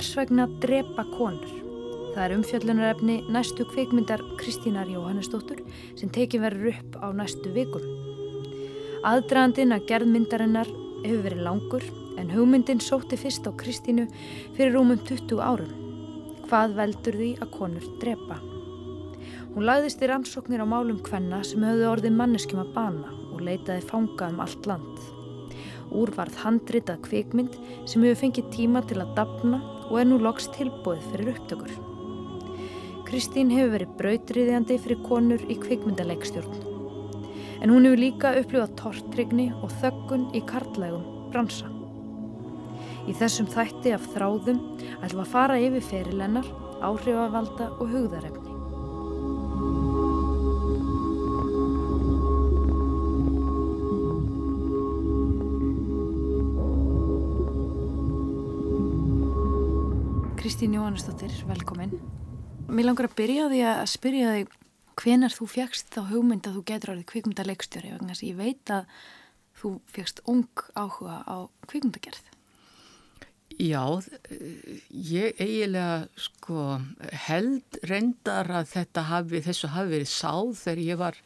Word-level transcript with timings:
hvers 0.00 0.14
vegna 0.16 0.46
drepa 0.62 1.02
konur. 1.12 1.50
Það 2.14 2.20
er 2.22 2.32
umfjöllunarefni 2.32 3.16
næstu 3.28 3.66
kveikmyndar 3.68 4.22
Kristínar 4.40 4.88
Jóhannesdóttur 4.88 5.58
sem 5.98 6.08
tekið 6.08 6.40
verður 6.46 6.68
upp 6.70 6.94
á 7.04 7.06
næstu 7.12 7.50
vikum. 7.52 7.82
Aðdragandin 9.04 9.74
að 9.76 9.84
gerðmyndarinnar 9.90 10.70
hefur 11.02 11.20
verið 11.26 11.42
langur 11.44 11.84
en 12.16 12.32
hugmyndin 12.32 12.80
sótti 12.80 13.18
fyrst 13.20 13.44
á 13.44 13.52
Kristínu 13.60 14.06
fyrir 14.56 14.72
rúmum 14.72 15.02
20 15.04 15.42
árum. 15.44 15.74
Hvað 16.46 16.78
veldur 16.78 17.18
því 17.20 17.28
að 17.36 17.50
konur 17.58 17.88
drepa? 18.00 18.38
Hún 19.52 19.66
lagðist 19.68 20.00
í 20.00 20.08
rannsóknir 20.08 20.64
á 20.64 20.66
málum 20.70 21.02
hvenna 21.10 21.42
sem 21.44 21.66
höfðu 21.66 21.90
orðið 21.90 22.16
manneskjum 22.22 22.62
að 22.62 22.70
bana 22.78 23.12
og 23.34 23.44
leitaði 23.44 23.84
fanga 23.90 24.30
um 24.32 24.40
allt 24.46 24.70
land. 24.70 25.04
Úrvarð 25.92 26.40
handritað 26.46 27.04
kvikmynd 27.04 27.60
sem 27.84 28.00
hefur 28.00 28.22
fengið 28.22 28.48
tíma 28.56 28.80
til 28.88 29.02
að 29.04 29.12
dapna 29.20 29.60
og 29.90 29.98
er 30.00 30.06
nú 30.08 30.20
loks 30.22 30.48
tilbúið 30.54 31.02
fyrir 31.10 31.32
upptökur. 31.34 31.72
Kristín 33.10 33.50
hefur 33.50 33.74
verið 33.74 33.94
brautriðjandi 33.98 34.76
fyrir 34.78 35.00
konur 35.02 35.42
í 35.50 35.56
kvikmyndaleikstjórn. 35.58 36.60
En 37.60 37.72
hún 37.74 37.88
hefur 37.88 38.00
líka 38.00 38.30
upplifað 38.38 38.76
tortrygni 38.78 39.48
og 39.58 39.74
þöggun 39.82 40.28
í 40.38 40.44
karlægum 40.46 41.02
bransa. 41.34 41.66
Í 43.10 43.16
þessum 43.18 43.50
þætti 43.50 43.96
af 43.96 44.06
þráðum 44.14 44.62
ætlum 45.00 45.24
að 45.24 45.34
fara 45.34 45.58
yfir 45.58 45.84
ferilennar, 45.90 46.46
áhrifavalda 46.80 47.72
og 47.80 47.90
hugðarefni. 47.90 48.49
Kristín 60.60 60.76
Jóhannesdóttir, 60.76 61.32
velkomin. 61.48 61.94
Mér 62.68 62.90
langar 62.90 63.06
að 63.08 63.14
byrja 63.16 63.44
því 63.48 63.60
að 63.64 63.78
spyrja 63.88 64.32
þig 64.34 64.50
hvenar 65.00 65.32
þú 65.32 65.46
fjagst 65.48 65.94
þá 65.94 66.00
hugmynd 66.10 66.48
að 66.50 66.58
þú 66.58 66.64
getur 66.68 66.92
orðið 66.92 67.06
kvikmyndaleikstjóri 67.14 67.92
vegna 67.94 68.10
þess 68.10 68.20
að 68.20 68.28
ég 68.28 68.36
veit 68.36 68.72
að 68.76 68.98
þú 69.56 69.70
fjagst 69.94 70.20
ung 70.28 70.64
áhuga 70.76 71.16
á 71.24 71.36
kvikmyndagerð. 71.64 72.28
Já, 73.56 73.80
ég 74.92 75.40
eiginlega 75.40 75.96
sko 76.28 76.66
held 77.24 77.80
reyndar 77.88 78.52
að 78.60 78.68
þetta 78.74 79.08
hafi, 79.14 79.40
þessu 79.48 79.72
hafi 79.72 79.94
verið 79.96 80.12
sáð 80.12 80.52
þegar 80.60 80.86
ég 80.90 81.04
var 81.06 81.24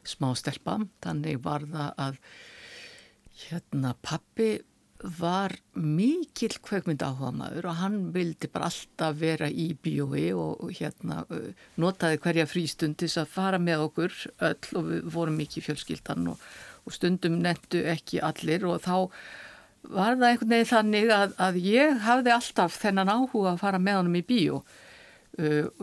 smá 0.00 0.30
stelpa, 0.32 0.80
þannig 1.04 1.44
var 1.44 1.68
það 1.76 2.04
að 2.08 2.20
hérna 3.44 3.92
pappi 4.00 4.54
var 5.02 5.54
mikill 5.74 6.54
kveikmynd 6.62 7.02
áhuga 7.02 7.32
maður 7.34 7.68
og 7.70 7.78
hann 7.80 7.96
vildi 8.14 8.48
bara 8.52 8.68
alltaf 8.70 9.16
vera 9.18 9.48
í 9.50 9.72
bíói 9.74 10.28
og 10.36 10.70
hérna 10.78 11.22
notaði 11.80 12.20
hverja 12.22 12.46
frístundis 12.46 13.16
að 13.18 13.32
fara 13.32 13.58
með 13.62 13.86
okkur 13.88 14.18
öll 14.48 14.76
og 14.78 14.90
við 14.90 15.08
vorum 15.14 15.38
mikið 15.40 15.66
fjölskyldan 15.66 16.28
og, 16.32 16.44
og 16.86 16.94
stundum 16.94 17.40
nettu 17.42 17.82
ekki 17.90 18.22
allir 18.22 18.66
og 18.68 18.82
þá 18.84 18.94
var 19.90 20.14
það 20.14 20.28
einhvern 20.28 20.54
veginn 20.54 20.70
þannig 20.70 21.12
að, 21.16 21.34
að 21.42 21.58
ég 21.66 22.02
hafði 22.06 22.34
alltaf 22.36 22.78
þennan 22.78 23.10
áhuga 23.10 23.54
að 23.54 23.62
fara 23.64 23.80
með 23.82 23.98
honum 23.98 24.20
í 24.20 24.26
bíó. 24.28 24.60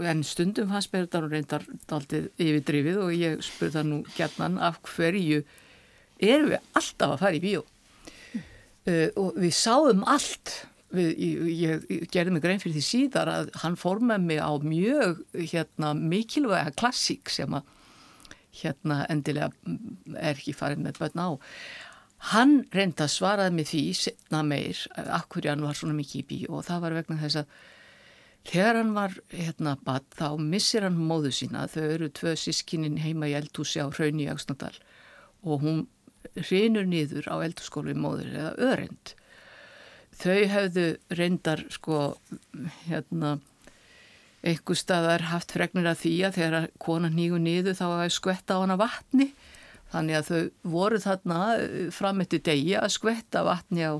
En 0.07 0.21
stundum 0.23 0.69
hans 0.71 0.87
mér 0.93 1.07
þetta 1.07 1.21
reyndar 1.25 1.65
aldrei 1.97 2.29
yfirdrifið 2.37 3.01
og 3.01 3.11
ég 3.17 3.43
spurða 3.43 3.83
nú 3.83 4.03
gerðnan 4.13 4.55
af 4.63 4.77
hverju 4.85 5.41
erum 6.21 6.53
við 6.53 6.79
alltaf 6.79 7.15
að 7.17 7.21
fara 7.25 7.39
í 7.39 7.43
bíó 7.43 7.65
Uh, 8.89 9.09
og 9.19 9.37
við 9.37 9.55
sáum 9.55 10.05
allt. 10.09 10.55
Við, 10.89 11.09
ég, 11.21 11.49
ég, 11.53 12.05
gerði 12.09 12.33
mig 12.33 12.41
grein 12.41 12.61
fyrir 12.61 12.79
því 12.79 12.81
síðar 12.81 13.29
að 13.29 13.51
hann 13.61 13.75
formaði 13.77 14.25
mig 14.31 14.39
á 14.41 14.51
mjög 14.57 15.19
hérna, 15.37 15.91
mikilvæga 15.93 16.73
klassík 16.79 17.29
sem 17.29 17.53
að 17.53 17.67
hérna 18.63 19.03
endilega 19.13 19.51
er 20.17 20.33
ekki 20.33 20.55
farin 20.57 20.81
með 20.87 20.97
börn 21.03 21.21
á. 21.21 21.29
Hann 22.33 22.55
reynda 22.73 23.05
svaraði 23.07 23.55
mig 23.55 23.69
því 23.69 23.83
setna 23.95 24.41
meir, 24.43 24.79
akkur 24.97 25.45
hann 25.47 25.61
var 25.63 25.77
svona 25.77 25.95
mikið 25.99 26.23
í 26.23 26.25
bí 26.31 26.39
og 26.49 26.65
það 26.67 26.81
var 26.83 26.97
vegna 26.97 27.19
þess 27.21 27.43
að 27.43 27.53
þegar 28.49 28.79
hann 28.81 28.95
var 28.97 29.15
hérna 29.29 29.75
bad 29.85 30.09
þá 30.17 30.27
missir 30.41 30.87
hann 30.87 30.97
móðu 30.97 31.31
sína. 31.35 31.67
Þau 31.69 31.85
eru 31.85 32.09
tvö 32.09 32.33
sískinin 32.39 32.99
heima 33.03 33.29
í 33.29 33.37
eldhúsi 33.37 33.79
á 33.79 33.87
Hraun 33.87 34.19
í 34.19 34.27
Agsnadal 34.31 34.73
og 35.45 35.63
hún 35.63 35.85
hrinur 36.35 36.87
nýður 36.89 37.29
á 37.31 37.35
eldurskólu 37.45 37.95
móður 37.97 38.33
eða 38.33 38.53
örind. 38.73 39.13
Þau 40.19 40.39
hefðu 40.51 40.87
reyndar 41.15 41.63
sko 41.71 41.99
hérna 42.87 43.37
einhver 44.43 44.77
staðar 44.79 45.25
haft 45.29 45.53
fregnir 45.55 45.87
af 45.91 46.01
því 46.03 46.13
að 46.27 46.39
þegar 46.39 46.67
konan 46.79 47.15
nýgu 47.15 47.39
nýðu 47.43 47.75
þá 47.75 47.85
að 47.89 48.11
skvetta 48.15 48.59
á 48.59 48.63
hana 48.63 48.79
vatni 48.79 49.31
þannig 49.91 50.19
að 50.19 50.29
þau 50.29 50.71
voru 50.75 50.99
þarna 51.03 51.39
fram 51.95 52.21
eftir 52.23 52.43
degi 52.45 52.75
að 52.79 52.93
skvetta 52.95 53.43
vatni 53.47 53.83
á 53.83 53.93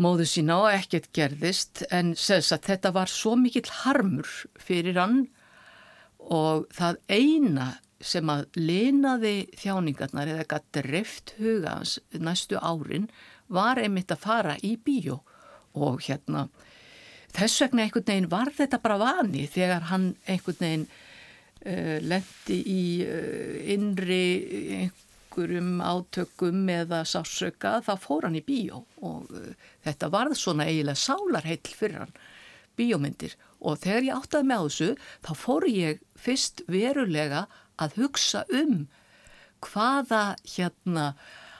móðu 0.00 0.26
sína 0.28 0.58
og 0.64 0.70
ekkert 0.76 1.10
gerðist 1.16 1.84
en 1.90 2.14
þetta 2.16 2.92
var 2.96 3.12
svo 3.12 3.34
mikill 3.40 3.68
harmur 3.82 4.28
fyrir 4.60 5.00
hann 5.00 5.26
og 6.20 6.66
það 6.76 7.00
eina 7.12 7.68
sem 8.04 8.28
að 8.28 8.44
leinaði 8.58 9.46
þjáningarnar 9.56 10.32
eða 10.34 10.46
gætt 10.50 10.68
dreft 10.76 11.32
hugans 11.40 11.96
næstu 12.12 12.60
árin 12.60 13.08
var 13.48 13.80
einmitt 13.80 14.12
að 14.12 14.24
fara 14.26 14.56
í 14.64 14.76
bíó. 14.76 15.20
Og 15.76 16.02
hérna 16.04 16.46
þess 17.36 17.64
vegna 17.64 17.86
einhvern 17.86 18.06
veginn 18.08 18.30
var 18.32 18.52
þetta 18.56 18.80
bara 18.82 19.00
vani 19.00 19.46
þegar 19.48 19.88
hann 19.90 20.12
einhvern 20.26 20.60
veginn 20.60 20.86
uh, 20.86 21.98
lendi 22.04 22.60
í 22.72 22.84
uh, 23.06 23.58
innri 23.74 24.22
einhverjum 24.82 25.82
átökum 25.84 26.64
eða 26.72 27.02
sásöka 27.08 27.78
þá 27.84 27.92
fór 28.00 28.28
hann 28.28 28.40
í 28.40 28.44
bíó. 28.44 28.84
Og 29.04 29.28
uh, 29.32 29.52
þetta 29.86 30.12
varð 30.12 30.36
svona 30.40 30.68
eiginlega 30.68 31.00
sálarheill 31.00 31.76
fyrir 31.76 32.02
hann 32.04 32.16
bíómyndir. 32.76 33.36
Og 33.64 33.78
þegar 33.80 34.04
ég 34.04 34.18
áttaði 34.18 34.48
með 34.50 34.66
þessu 34.66 34.90
þá 35.24 35.30
fór 35.40 35.68
ég 35.70 36.02
fyrst 36.20 36.60
verulega 36.68 37.46
að 37.46 37.62
hugsa 37.96 38.44
um 38.52 38.86
hvaða 39.64 40.22
hérna 40.44 41.10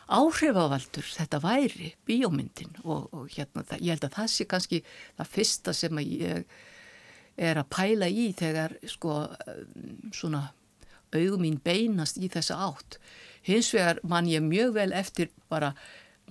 áhrifavaldur 0.07 1.07
þetta 1.11 1.41
væri 1.43 1.93
bíómyndin 2.07 2.77
og, 2.85 3.09
og 3.11 3.31
hérna 3.33 3.65
það, 3.67 3.83
ég 3.83 3.97
held 3.97 4.07
að 4.07 4.17
það 4.21 4.33
sé 4.33 4.47
kannski 4.47 4.83
það 5.19 5.33
fyrsta 5.33 5.75
sem 5.75 5.99
að 5.99 6.13
ég 6.15 6.59
er 7.37 7.61
að 7.61 7.71
pæla 7.75 8.09
í 8.09 8.31
þegar 8.37 8.77
sko 8.89 9.19
svona 10.15 10.47
augum 11.17 11.43
mín 11.45 11.61
beinast 11.65 12.19
í 12.21 12.31
þessa 12.33 12.59
átt. 12.69 12.99
Hins 13.47 13.71
vegar 13.75 14.01
man 14.07 14.29
ég 14.31 14.45
mjög 14.45 14.75
vel 14.77 14.91
eftir 14.97 15.31
bara 15.51 15.73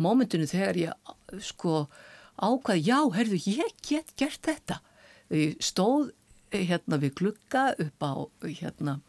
mómentinu 0.02 0.48
þegar 0.50 0.80
ég 0.80 1.42
sko 1.44 1.86
ákvað 2.36 2.84
já, 2.84 3.00
herðu, 3.16 3.40
ég 3.48 3.76
get 3.86 4.12
gert 4.20 4.42
þetta. 4.44 4.82
Stóð 5.64 6.12
hérna 6.56 7.00
við 7.02 7.16
glukka 7.20 7.70
upp 7.82 8.04
á 8.04 8.14
hérna 8.46 9.00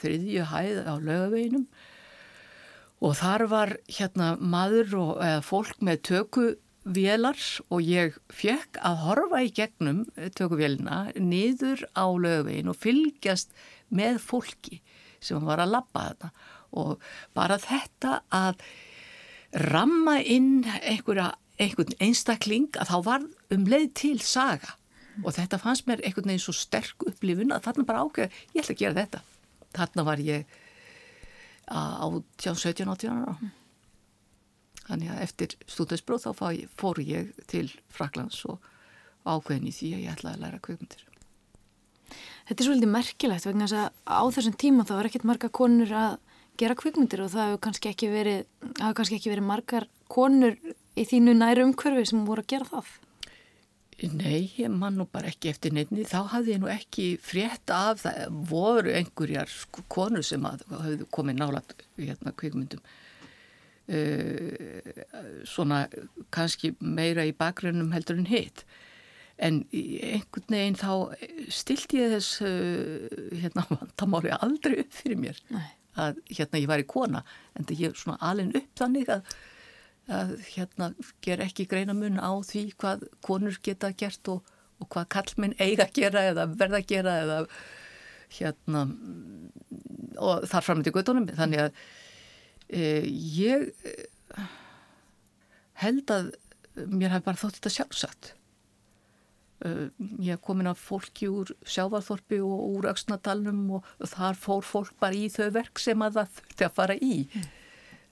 þriðju 0.00 0.46
hæð 0.50 0.82
á 0.86 0.94
lögaveginum 0.98 1.66
og 3.00 3.14
þar 3.16 3.46
var 3.50 3.76
hérna 3.88 4.34
maður 4.36 4.96
og, 5.00 5.12
eða 5.24 5.40
fólk 5.44 5.80
með 5.84 6.02
tökuvélar 6.10 7.40
og 7.72 7.84
ég 7.86 8.18
fekk 8.32 8.80
að 8.84 9.02
horfa 9.06 9.42
í 9.46 9.52
gegnum 9.56 10.02
tökuvélina 10.36 11.02
niður 11.16 11.86
á 11.96 12.04
lögavegin 12.12 12.72
og 12.72 12.80
fylgjast 12.80 13.54
með 13.88 14.20
fólki 14.24 14.82
sem 15.20 15.40
var 15.44 15.62
að 15.62 15.76
lappa 15.76 16.06
þetta 16.10 16.32
og 16.80 17.06
bara 17.36 17.58
þetta 17.60 18.20
að 18.30 18.60
ramma 19.70 20.20
inn 20.22 20.62
einhverja, 20.84 21.32
einhvern 21.58 21.96
einstakling 21.98 22.68
að 22.78 22.92
þá 22.92 22.98
var 23.08 23.24
um 23.50 23.66
leið 23.66 23.88
til 23.98 24.18
saga 24.22 24.76
og 25.24 25.34
þetta 25.36 25.60
fannst 25.60 25.86
mér 25.88 26.02
einhvern 26.04 26.30
veginn 26.30 26.42
svo 26.42 26.54
sterk 26.56 27.06
upplifun 27.06 27.54
að 27.54 27.66
þarna 27.68 27.86
bara 27.88 28.04
ákveð, 28.06 28.40
ég 28.54 28.62
ætla 28.62 28.76
að 28.76 28.82
gera 28.82 28.98
þetta. 29.00 29.22
Þarna 29.76 30.06
var 30.08 30.22
ég 30.24 30.58
á 31.70 32.06
17-18 32.06 33.10
ára. 33.14 33.36
Þannig 34.88 35.12
að 35.12 35.22
eftir 35.22 35.54
stúdæsbróð 35.70 36.26
þá 36.26 36.64
fór 36.80 36.98
ég 37.04 37.30
til 37.50 37.68
Fraklands 37.94 38.42
og 38.50 38.58
ákveðin 39.28 39.68
í 39.70 39.74
því 39.74 39.92
að 39.94 40.04
ég 40.04 40.16
ætlaði 40.16 40.38
að 40.38 40.44
læra 40.46 40.60
kveikmyndir 40.64 41.06
Þetta 42.48 42.56
er 42.64 42.66
svolítið 42.66 42.90
merkilegt 42.90 43.46
vegna 43.46 43.68
þess 43.68 43.78
að 43.78 43.90
á 44.10 44.22
þessum 44.34 44.56
tíma 44.58 44.86
þá 44.88 44.94
er 44.96 45.08
ekkert 45.10 45.26
marga 45.28 45.50
konur 45.54 45.92
að 45.94 46.16
gera 46.58 46.76
kveikmyndir 46.80 47.22
og 47.22 47.30
það 47.30 47.46
hefur 47.46 47.60
kannski 47.66 47.90
ekki 47.92 48.08
verið, 48.10 48.40
kannski 48.80 49.18
ekki 49.20 49.30
verið 49.30 49.46
margar 49.46 49.86
konur 50.10 50.56
í 50.98 51.04
þínu 51.06 51.36
næru 51.38 51.68
umhverfi 51.68 52.08
sem 52.10 52.24
voru 52.26 52.42
að 52.42 52.50
gera 52.50 52.68
það 52.72 52.90
Nei, 54.00 54.46
ég 54.56 54.72
man 54.72 54.96
nú 54.96 55.04
bara 55.12 55.28
ekki 55.28 55.50
eftir 55.52 55.74
nefni, 55.76 56.06
þá 56.08 56.30
hafði 56.32 56.54
ég 56.54 56.60
nú 56.62 56.70
ekki 56.72 57.06
frétt 57.20 57.72
af 57.74 58.00
það, 58.06 58.38
voru 58.48 58.94
einhverjar 58.96 59.50
sko, 59.52 59.84
konur 59.92 60.24
sem 60.24 60.46
hafði 60.46 61.08
komið 61.12 61.40
nálat 61.42 61.74
hérna 61.98 62.32
kvikmyndum 62.40 62.80
uh, 63.90 65.02
svona 65.48 65.84
kannski 66.34 66.72
meira 66.80 67.26
í 67.28 67.34
bakgrunum 67.36 67.92
heldur 67.94 68.20
en 68.20 68.30
hitt. 68.30 68.64
En 69.40 69.62
einhvern 69.72 70.52
veginn 70.52 70.80
þá 70.80 70.92
stilt 71.52 71.94
ég 71.96 72.16
þess 72.16 72.40
uh, 72.44 73.06
hérna 73.42 73.66
vantamáli 73.74 74.34
aldrei 74.36 74.80
upp 74.84 74.96
fyrir 74.96 75.20
mér 75.20 75.40
Nei. 75.52 75.68
að 76.00 76.20
hérna 76.28 76.60
ég 76.60 76.68
var 76.70 76.82
í 76.82 76.88
kona 76.88 77.24
en 77.56 77.68
það 77.68 77.86
ég 77.86 77.96
svona 78.00 78.20
alin 78.32 78.52
upp 78.56 78.70
þannig 78.80 79.12
að, 79.16 79.34
að 80.10 80.32
hérna 80.50 80.90
ger 81.24 81.42
ekki 81.44 81.68
greina 81.70 81.94
mun 81.96 82.18
á 82.18 82.32
því 82.46 82.64
hvað 82.80 83.06
konur 83.24 83.58
geta 83.62 83.92
gert 83.92 84.30
og, 84.32 84.42
og 84.82 84.90
hvað 84.92 85.10
kallminn 85.16 85.56
eiga 85.58 85.86
að 85.86 85.94
gera 86.00 86.24
eða 86.32 86.48
verða 86.50 86.80
að 86.82 86.90
gera 86.90 87.16
eða 87.24 87.38
hérna 88.30 88.84
og 90.20 90.46
þar 90.50 90.66
fram 90.66 90.82
til 90.84 90.94
guttunum 90.94 91.28
þannig 91.34 91.64
að 91.66 91.80
e, 92.68 92.82
ég 93.36 93.70
e, 93.86 93.94
held 95.82 96.12
að 96.14 96.34
mér 96.86 97.16
hef 97.16 97.24
bara 97.26 97.40
þótt 97.40 97.58
þetta 97.58 97.74
sjálfsagt. 97.76 98.32
E, 99.64 99.90
ég 100.22 100.34
hef 100.34 100.44
komin 100.46 100.70
af 100.70 100.82
fólki 100.82 101.30
úr 101.30 101.54
sjávarþorpi 101.66 102.40
og 102.44 102.66
úr 102.76 102.90
auksnadalnum 102.92 103.78
og 103.78 103.88
þar 104.12 104.38
fór 104.38 104.66
fólk 104.66 104.94
bara 105.02 105.18
í 105.18 105.30
þau 105.32 105.50
verk 105.56 105.82
sem 105.82 106.06
að 106.06 106.20
það 106.20 106.36
þurfti 106.38 106.68
að 106.68 106.76
fara 106.78 106.98
í. 107.00 107.16
Mm. 107.26 107.48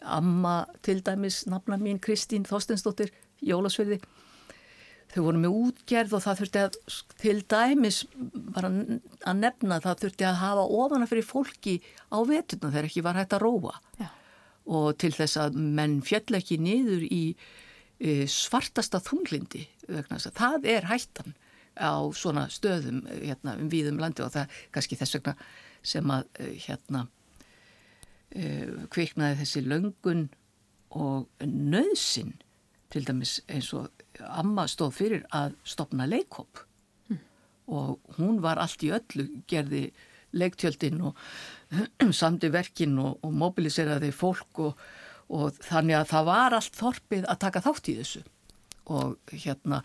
Amma 0.02 0.60
til 0.86 1.00
dæmis 1.04 1.44
nafna 1.50 1.78
mín 1.80 1.98
Kristín 2.02 2.46
Þorstensdóttir 2.46 3.10
Jólasverði 3.42 4.00
þau 5.12 5.22
voru 5.24 5.40
með 5.40 5.56
útgerð 5.56 6.16
og 6.18 6.24
það 6.24 6.40
þurfti 6.42 6.62
að 6.62 6.78
til 7.22 7.36
dæmis 7.48 8.00
bara 8.54 8.70
að 8.70 9.40
nefna 9.40 9.80
það 9.84 10.02
þurfti 10.04 10.28
að 10.28 10.40
hafa 10.42 10.66
ofana 10.82 11.08
fyrir 11.08 11.26
fólki 11.26 11.78
á 12.12 12.18
vetuna 12.28 12.72
þegar 12.72 12.88
ekki 12.90 13.04
var 13.06 13.18
hægt 13.18 13.36
að 13.36 13.44
róa 13.46 13.74
Já. 14.00 14.08
og 14.68 14.88
til 15.00 15.12
þess 15.16 15.40
að 15.40 15.58
menn 15.78 15.98
fjall 16.04 16.38
ekki 16.38 16.60
niður 16.60 17.06
í 17.08 17.22
e, 17.32 18.26
svartasta 18.28 19.00
þunglindi 19.04 19.64
vegna 19.88 20.18
þess 20.18 20.30
að 20.32 20.40
það 20.42 20.72
er 20.76 20.90
hættan 20.92 21.36
á 21.78 21.94
svona 22.12 22.48
stöðum 22.52 23.04
hérna, 23.08 23.56
um 23.56 23.70
víðum 23.72 24.00
landi 24.02 24.24
og 24.24 24.34
það 24.34 24.44
er 24.44 24.64
kannski 24.74 24.98
þess 24.98 25.18
vegna 25.18 25.38
sem 25.86 26.12
að 26.12 26.28
e, 26.36 26.52
hérna 26.66 27.06
e, 27.06 27.17
kviknaði 28.92 29.38
þessi 29.40 29.62
löngun 29.64 30.28
og 30.96 31.28
nöðsin 31.44 32.34
til 32.92 33.04
dæmis 33.08 33.38
eins 33.48 33.70
og 33.76 33.88
amma 34.24 34.66
stóð 34.68 34.94
fyrir 34.96 35.24
að 35.34 35.56
stopna 35.68 36.06
leikhopp 36.08 36.62
mm. 37.08 37.18
og 37.72 38.14
hún 38.18 38.40
var 38.44 38.60
allt 38.60 38.84
í 38.84 38.92
öllu 38.96 39.28
gerði 39.48 39.88
leiktjöldin 40.36 41.02
og 41.08 41.20
samdi 42.20 42.50
verkin 42.52 42.98
og, 43.00 43.18
og 43.24 43.32
mobiliseraði 43.32 44.10
fólk 44.12 44.64
og, 44.64 44.80
og 45.28 45.60
þannig 45.64 46.00
að 46.00 46.10
það 46.14 46.32
var 46.32 46.58
allt 46.58 46.80
þorpið 46.80 47.28
að 47.28 47.40
taka 47.44 47.64
þátt 47.64 47.92
í 47.92 47.96
þessu 48.00 48.24
og 48.88 49.32
hérna 49.32 49.82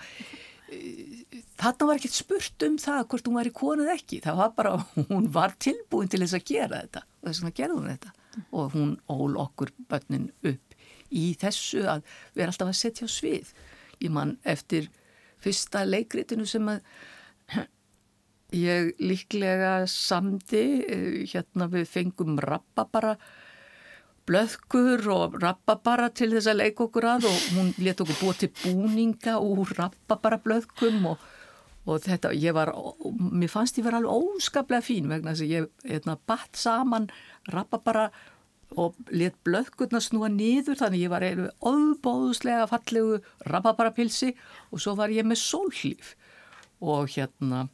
þarna 1.59 1.87
var 1.87 1.99
ekkert 1.99 2.15
spurt 2.15 2.65
um 2.65 2.75
það 2.81 3.05
hvort 3.11 3.27
hún 3.27 3.37
var 3.37 3.49
í 3.49 3.55
konuð 3.55 3.93
ekki 3.93 4.19
það 4.23 4.39
var 4.39 4.53
bara, 4.57 4.75
hún 5.11 5.29
var 5.33 5.55
tilbúin 5.61 6.11
til 6.11 6.23
þess 6.23 6.39
að 6.39 6.47
gera 6.49 6.83
þetta 6.83 7.03
og 7.03 7.29
þess 7.29 7.43
að 7.43 7.57
gerða 7.59 7.79
hún 7.79 7.89
þetta. 7.91 8.13
Og 8.51 8.73
hún 8.75 8.97
ól 9.11 9.37
okkur 9.41 9.73
börnin 9.89 10.31
upp 10.43 10.77
í 11.13 11.33
þessu 11.39 11.85
að 11.89 12.03
vera 12.33 12.51
alltaf 12.53 12.71
að 12.71 12.79
setja 12.79 13.07
á 13.07 13.09
svið. 13.11 13.53
Ég 14.01 14.13
mann 14.13 14.37
eftir 14.43 14.89
fyrsta 15.43 15.83
leikritinu 15.85 16.47
sem 16.49 16.69
að 16.71 16.81
ég 18.53 18.93
líklega 19.01 19.83
samdi 19.89 20.65
hérna 21.31 21.69
við 21.71 21.87
fengum 21.89 22.37
rappabara 22.41 23.15
blöðkur 24.29 25.03
og 25.11 25.37
rappabara 25.41 26.09
til 26.15 26.31
þess 26.31 26.51
að 26.51 26.61
leika 26.61 26.85
okkur 26.85 27.07
að 27.09 27.27
og 27.27 27.47
hún 27.57 27.71
let 27.83 28.03
okkur 28.03 28.19
búa 28.21 28.35
til 28.39 28.51
búninga 28.61 29.39
úr 29.43 29.73
rappabara 29.77 30.39
blöðkum 30.43 31.09
og, 31.11 31.25
og 31.83 32.03
þetta, 32.05 32.31
ég 32.39 32.55
var, 32.55 32.71
mér 33.19 33.51
fannst 33.51 33.77
ég 33.79 33.85
vera 33.87 33.99
alveg 33.99 34.37
óskaplega 34.37 34.85
fín 34.85 35.09
vegna 35.11 35.33
þess 35.33 35.43
að 35.43 35.51
ég 35.51 35.67
hérna, 35.89 36.15
batt 36.29 36.55
saman 36.59 37.09
rappabara 37.51 38.09
og 38.79 38.95
let 39.13 39.35
blöðkurna 39.45 40.01
snúa 40.01 40.29
nýður 40.31 40.79
þannig 40.79 41.05
ég 41.05 41.11
var 41.13 41.25
einu 41.27 41.49
óbóðslega 41.61 42.65
fallegu 42.71 43.19
rababarapilsi 43.45 44.31
og 44.71 44.81
svo 44.81 44.95
var 44.97 45.13
ég 45.13 45.27
með 45.27 45.41
sólhlýf 45.43 46.13
og 46.83 47.11
hérna 47.13 47.67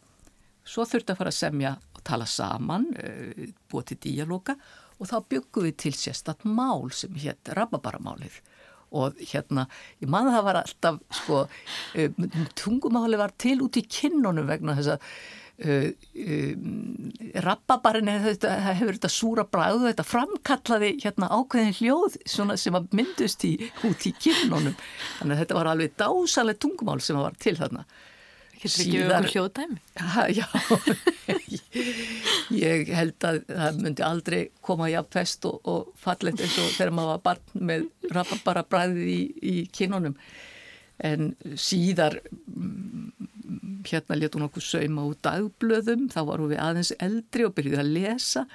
svo 0.67 0.85
þurfti 0.89 1.13
að 1.13 1.21
fara 1.21 1.33
að 1.33 1.39
semja 1.39 1.73
og 1.95 2.03
tala 2.05 2.27
saman, 2.29 2.89
eh, 2.99 3.53
búið 3.71 3.93
til 3.93 3.99
díalóka 4.05 4.57
og 4.99 5.07
þá 5.07 5.17
byggum 5.31 5.69
við 5.69 5.77
til 5.85 5.95
sérstatt 5.95 6.43
mál 6.43 6.91
sem 6.91 7.13
hétt 7.15 7.53
rababaramálið 7.55 8.41
og 8.91 9.19
hérna, 9.31 9.67
ég 10.01 10.09
manna 10.11 10.37
það 10.37 10.47
var 10.47 10.61
alltaf 10.63 11.01
sko, 11.21 11.43
eh, 11.95 12.15
tungumáli 12.57 13.19
var 13.19 13.35
til 13.37 13.59
út 13.65 13.77
í 13.79 13.85
kinnunum 13.85 14.49
vegna 14.49 14.77
þess 14.79 14.97
að 14.97 15.11
Uh, 15.59 15.89
um, 16.15 17.09
rababarinn 17.43 18.07
hefur 18.07 18.93
þetta 18.95 19.09
súra 19.11 19.43
bræðu 19.43 19.89
þetta 19.89 20.05
framkallaði 20.07 20.93
hérna 21.03 21.27
ákveðin 21.35 21.75
hljóð 21.81 22.15
sem 22.23 22.77
að 22.79 22.85
myndust 22.95 23.43
í, 23.43 23.57
út 23.83 24.05
í 24.07 24.13
kynunum 24.15 24.77
þannig 25.17 25.33
að 25.33 25.41
þetta 25.41 25.57
var 25.57 25.71
alveg 25.73 25.97
dásaleg 25.99 26.61
tungumál 26.63 27.03
sem 27.03 27.19
var 27.19 27.35
til 27.43 27.57
þarna 27.59 27.83
Getur 28.59 28.83
ekki 28.83 28.99
auðvitað 28.99 29.29
hljóðdæmi? 29.33 29.77
Já, 30.35 30.45
ég 32.65 32.91
held 32.97 33.27
að 33.29 33.39
það 33.47 33.79
myndi 33.85 34.03
aldrei 34.03 34.39
koma 34.65 34.89
í 34.91 34.97
aðfest 34.99 35.47
og, 35.47 35.61
og 35.63 35.93
fallet 35.99 36.43
eins 36.43 36.57
og 36.59 36.73
þegar 36.75 36.95
maður 36.97 37.13
var 37.13 37.25
barn 37.29 37.67
með 37.71 37.87
rababara 38.11 38.65
bræðið 38.67 39.11
í, 39.13 39.19
í 39.39 39.55
kynunum 39.71 40.17
en 40.99 41.31
síðar 41.55 42.19
hérna 43.87 44.17
letu 44.17 44.37
hún 44.37 44.49
okkur 44.49 44.65
sauma 44.65 45.05
úr 45.07 45.15
dagblöðum, 45.23 46.09
þá 46.11 46.19
varum 46.27 46.51
við 46.51 46.61
aðeins 46.63 46.91
eldri 46.99 47.47
og 47.47 47.55
byrjuði 47.57 47.81
að 47.81 47.93
lesa. 47.95 48.45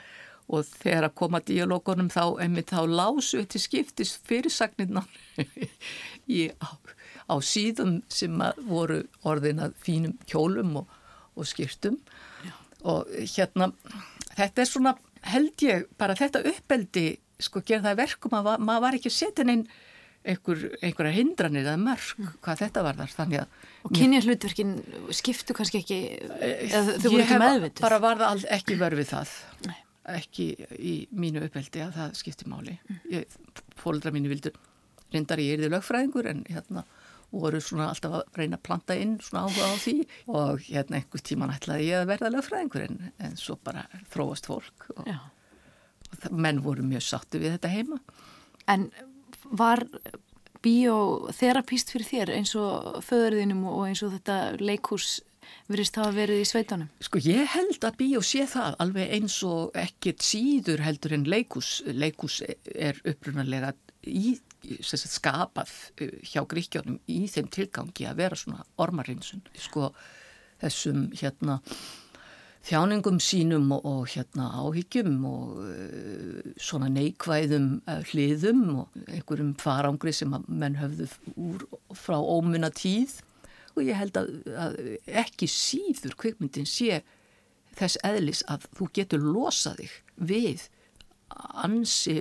Og 0.53 0.67
þegar 0.69 1.06
að 1.06 1.15
koma 1.17 1.41
díalógunum 1.41 2.11
þá 2.12 2.37
emið 2.45 2.67
þá 2.69 2.81
lásu 2.93 3.39
við 3.39 3.47
til 3.55 3.62
skiptis 3.62 4.11
fyrirsagnirna 4.29 5.06
í, 6.37 6.51
á, 6.61 6.69
á 7.25 7.35
síðum 7.41 7.99
sem 8.12 8.43
voru 8.69 9.03
orðin 9.25 9.62
að 9.65 9.76
fínum 9.85 10.19
kjólum 10.29 10.76
og, 10.82 10.93
og 11.35 11.49
skiptum 11.49 11.99
Já. 12.44 12.53
og 12.82 13.11
hérna 13.37 13.71
þetta 14.35 14.65
er 14.65 14.71
svona 14.71 14.94
held 15.25 15.65
ég 15.65 15.88
bara 15.99 16.17
þetta 16.19 16.44
uppeldi 16.50 17.06
sko 17.43 17.65
gerða 17.67 17.97
verkum 17.99 18.37
að 18.38 18.55
maður 18.62 18.85
var 18.85 18.98
ekki 18.98 19.10
að 19.10 19.17
setja 19.17 19.46
neinn 19.48 19.65
einhver, 20.25 20.60
einhverja 20.81 21.17
hindranir 21.19 21.67
eða 21.67 21.81
mörg 21.81 22.13
mm. 22.17 22.37
hvað 22.44 22.60
þetta 22.65 22.84
var 22.87 22.98
þar 23.01 23.15
þannig 23.19 23.43
að 23.43 23.63
Og 23.84 23.93
kynja 23.93 24.20
hlutverkin 24.25 24.77
skiptu 25.13 25.56
kannski 25.56 25.82
ekki 25.82 25.98
eða 26.41 26.94
þau 26.96 27.08
voru 27.10 27.25
ekki 27.25 27.41
meðvitið? 27.43 27.81
Ég 27.81 27.84
bara 27.84 27.98
varða 28.01 28.31
ekki 28.56 28.79
verfið 28.81 29.10
það 29.10 29.34
Nei. 29.69 29.81
ekki 30.15 30.46
í 30.81 30.94
mínu 31.13 31.43
uppveldi 31.44 31.84
að 31.84 31.98
það 31.98 32.15
skipti 32.20 32.48
máli 32.48 32.79
mm. 32.81 33.27
fólkdra 33.81 34.15
mínu 34.15 34.32
vildur 34.32 34.56
reyndar 35.13 35.43
ég 35.44 35.58
er 35.58 35.65
því 35.65 35.72
lögfræðingur 35.75 36.31
en 36.32 36.44
hérna 36.48 36.87
voru 37.34 37.60
svona 37.62 37.91
alltaf 37.93 38.19
að 38.20 38.41
reyna 38.41 38.58
að 38.58 38.67
planta 38.69 38.98
inn 38.98 39.17
svona 39.24 39.44
áhuga 39.46 39.70
á 39.70 39.74
því 39.82 39.96
og 40.41 40.67
hérna 40.69 41.00
einhver 41.00 41.24
tíman 41.26 41.55
ætlaði 41.55 41.88
ég 41.91 42.03
að 42.03 42.10
verða 42.12 42.32
lögfræðingur 42.34 42.86
en, 42.86 43.00
en 43.19 43.38
svo 43.41 43.58
bara 43.64 43.86
þróast 44.14 44.50
fólk 44.50 44.88
og, 44.96 45.10
og 45.10 46.31
menn 46.31 46.62
voru 46.64 46.86
mjög 46.86 47.06
sattu 47.08 47.43
við 47.43 47.56
þetta 47.56 47.74
heima 47.74 48.00
En 48.70 48.88
var 49.53 49.84
bíóþerapíst 50.64 51.93
fyrir 51.93 52.08
þér 52.08 52.34
eins 52.38 52.55
og 52.56 53.00
föðurðinum 53.05 53.67
og 53.69 53.86
eins 53.91 54.03
og 54.06 54.14
þetta 54.14 54.38
leikús 54.62 55.19
virðist 55.69 55.98
hafa 56.00 56.14
verið 56.17 56.41
í 56.41 56.48
sveitunum? 56.48 56.88
Sko 57.05 57.20
ég 57.20 57.50
held 57.53 57.84
að 57.84 57.98
bíó 58.00 58.22
sé 58.24 58.46
það 58.48 58.79
alveg 58.81 59.12
eins 59.19 59.36
og 59.44 59.76
ekkert 59.76 60.24
síður 60.24 60.81
heldur 60.84 61.17
en 61.19 61.26
leikús. 61.29 61.76
Leikús 61.84 62.41
er 62.44 63.00
upprunalega 63.05 63.74
í, 64.08 64.38
sagt, 64.81 65.09
skapað 65.13 65.73
eh, 66.01 66.15
hjá 66.27 66.43
gríkjónum 66.49 67.01
í 67.11 67.25
þeim 67.31 67.51
tilgangi 67.53 68.09
að 68.09 68.23
vera 68.23 68.39
svona 68.39 68.65
ormarinsun. 68.81 69.44
Sko 69.59 69.91
þessum 70.63 71.11
hérna 71.19 71.61
þjáningum 72.65 73.19
sínum 73.21 73.69
og, 73.77 73.85
og 73.85 74.06
hérna 74.15 74.49
áhyggjum 74.63 75.19
og 75.29 75.59
uh, 75.61 76.53
svona 76.56 76.89
neikvæðum 76.93 77.69
uh, 77.83 78.01
hliðum 78.09 78.63
og 78.81 79.03
einhverjum 79.05 79.53
farangri 79.61 80.15
sem 80.17 80.33
að 80.37 80.47
menn 80.49 80.79
höfðu 80.81 81.11
úr 81.35 81.67
frá 81.99 82.17
ómunna 82.17 82.73
tíð 82.73 83.19
og 83.75 83.83
ég 83.85 83.99
held 83.99 84.17
að, 84.17 84.33
að 84.56 84.79
ekki 85.25 85.51
síður 85.51 86.17
kvikmyndin 86.23 86.69
sé 86.69 87.03
þess 87.77 88.01
eðlis 88.06 88.44
að 88.49 88.69
þú 88.79 88.89
getur 88.97 89.29
losað 89.35 89.83
þig 89.83 89.94
við 90.31 90.67
ansi 91.65 92.21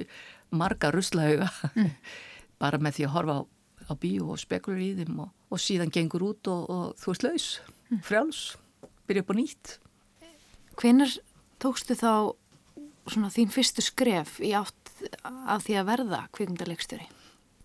marga 0.54 0.92
ruslauga 0.94 1.50
mm. 1.74 1.90
bara 2.64 2.80
með 2.80 2.98
því 2.98 3.08
að 3.08 3.16
horfa 3.18 3.38
á, 3.38 3.42
á 3.92 3.94
bíu 4.00 4.32
og 4.32 4.42
spekulur 4.42 4.82
í 4.82 4.94
þeim 5.02 5.24
og, 5.26 5.32
og 5.52 5.62
síðan 5.62 5.92
gengur 5.94 6.30
út 6.32 6.52
og, 6.52 6.68
og 6.72 6.86
þú 7.04 7.16
ert 7.16 7.28
laus, 7.28 7.48
mm. 7.92 8.04
frjáls, 8.08 8.44
byrja 9.08 9.26
upp 9.26 9.36
á 9.36 9.40
nýtt 9.40 9.78
Hvenar 10.80 11.12
tókstu 11.62 11.96
þá 11.98 12.34
svona 13.10 13.30
þín 13.34 13.52
fyrstu 13.54 13.84
skref 13.84 14.40
í 14.44 14.54
átt 14.58 14.94
af 15.24 15.66
því 15.66 15.78
að 15.80 15.90
verða 15.90 16.22
kvikmyndarleikstjóri? 16.36 17.06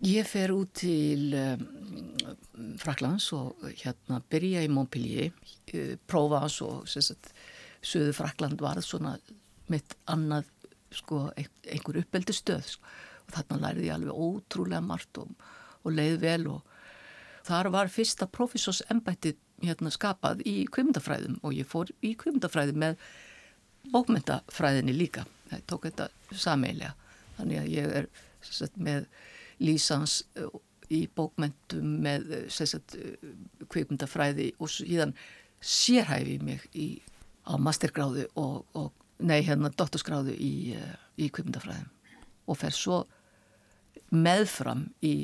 Ég 0.06 0.28
fer 0.30 0.52
út 0.54 0.70
til 0.78 1.32
um, 1.34 1.64
Fraklands 2.78 3.30
og 3.34 3.64
hérna 3.80 4.20
byrja 4.30 4.62
í 4.62 4.70
Montpellier, 4.70 5.32
uh, 5.74 5.94
prófa 6.10 6.44
hans 6.44 6.60
og 6.62 6.86
sagt, 6.90 7.32
Suðu 7.82 8.12
Frakland 8.14 8.62
var 8.62 8.78
svona 8.82 9.16
mitt 9.70 9.96
annað 10.10 10.50
sko, 10.94 11.28
einhver 11.38 12.00
uppeldi 12.02 12.34
stöð 12.34 12.74
sko. 12.74 12.94
Og 13.28 13.36
þarna 13.36 13.60
læriði 13.66 13.90
ég 13.90 13.98
alveg 13.98 14.22
ótrúlega 14.24 14.84
margt 14.84 15.20
og, 15.20 15.32
og 15.84 15.94
leið 15.94 16.18
vel 16.24 16.42
og 16.54 16.74
þar 17.48 17.70
var 17.72 17.92
fyrsta 17.92 18.28
professorsembətti 18.30 19.34
hérna 19.64 19.90
skapað 19.92 20.42
í 20.46 20.62
kvimdafræðum 20.70 21.40
og 21.42 21.56
ég 21.56 21.68
fór 21.68 21.90
í 22.04 22.14
kvimdafræði 22.18 22.76
með 22.78 22.98
bókmyndafræðinni 23.92 24.94
líka. 24.94 25.24
Það 25.48 25.66
tók 25.70 25.88
þetta 25.88 26.08
sameilega 26.36 26.94
þannig 27.38 27.60
að 27.62 27.68
ég 27.72 27.92
er 28.02 28.08
sagt, 28.44 28.76
með 28.76 29.06
lísans 29.62 30.20
uh, 30.38 30.50
í 30.92 31.04
bókmyndum 31.16 31.98
með 32.04 32.32
kvikmyndafræði 33.68 34.50
uh, 34.52 34.62
og 34.62 34.72
síðan 34.72 35.14
sérhæfi 35.58 36.38
mig 36.44 36.64
í, 36.74 36.88
á 37.48 37.58
mastergráðu 37.58 38.28
og, 38.38 38.64
og 38.78 38.92
nei 39.18 39.40
hérna 39.42 39.72
doktorsgráðu 39.74 40.36
í, 40.36 40.76
í 41.18 41.30
kvikmyndafræðum. 41.34 41.88
Og 42.48 42.56
fer 42.60 42.76
svo 42.76 43.02
meðfram 44.14 44.88
í 45.04 45.14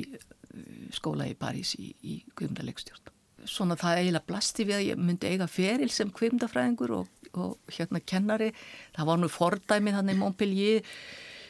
skóla 0.95 1.27
í 1.27 1.35
París 1.37 1.75
í, 1.79 1.91
í 2.03 2.21
kvikmyndalegstjórn. 2.35 3.11
Svona 3.45 3.77
það 3.77 3.99
eiginlega 3.99 4.29
blasti 4.29 4.65
við 4.65 4.79
að 4.79 4.87
ég 4.87 5.01
myndi 5.01 5.29
eiga 5.29 5.47
feril 5.51 5.91
sem 5.93 6.09
kvikmyndafræðingur 6.15 6.95
og, 7.01 7.29
og 7.37 7.75
hérna 7.75 8.01
kennari. 8.01 8.49
Það 8.95 9.09
var 9.11 9.21
nú 9.21 9.29
fordæmið 9.29 9.99
hann 9.99 10.13
í 10.13 10.17
Montpellier 10.17 10.95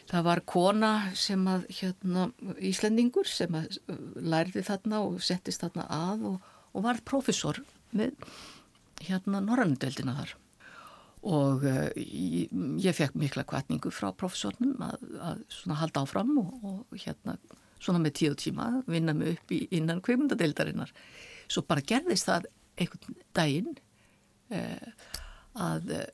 Það 0.10 0.26
var 0.28 0.42
kona 0.46 0.92
sem 1.18 1.46
að, 1.50 1.66
hérna, 1.80 2.28
Íslendingur 2.62 3.30
sem 3.30 3.56
að 3.58 3.80
uh, 3.90 4.02
lærði 4.22 4.62
þarna 4.68 5.02
og 5.06 5.22
settist 5.26 5.66
þarna 5.66 5.88
að 5.90 6.28
og, 6.30 6.52
og 6.78 6.86
var 6.86 7.02
profesor 7.10 7.62
með, 7.96 8.14
hérna, 9.02 9.42
Norrandeldina 9.42 10.14
þar. 10.20 10.36
Og 11.26 11.64
uh, 11.66 11.88
ég, 11.98 12.52
ég 12.84 12.98
fekk 12.98 13.16
mikla 13.18 13.46
kvartningu 13.50 13.92
frá 13.94 14.12
profesornum 14.18 14.82
að, 14.86 15.06
að 15.18 15.46
svona 15.54 15.80
halda 15.82 16.04
áfram 16.06 16.36
og, 16.42 16.52
og 16.70 17.00
hérna, 17.02 17.38
svona 17.80 18.02
með 18.04 18.18
tíu 18.20 18.36
tíma 18.38 18.68
vinna 18.90 19.16
mig 19.18 19.36
upp 19.36 19.56
í 19.56 19.64
innan 19.74 20.04
kveimundadildarinnar. 20.06 20.94
Svo 21.50 21.66
bara 21.66 21.86
gerðist 21.86 22.30
það 22.30 22.50
einhvern 22.78 23.20
daginn 23.38 23.74
uh, 24.54 25.10
að 25.66 25.92
uh, 25.98 26.06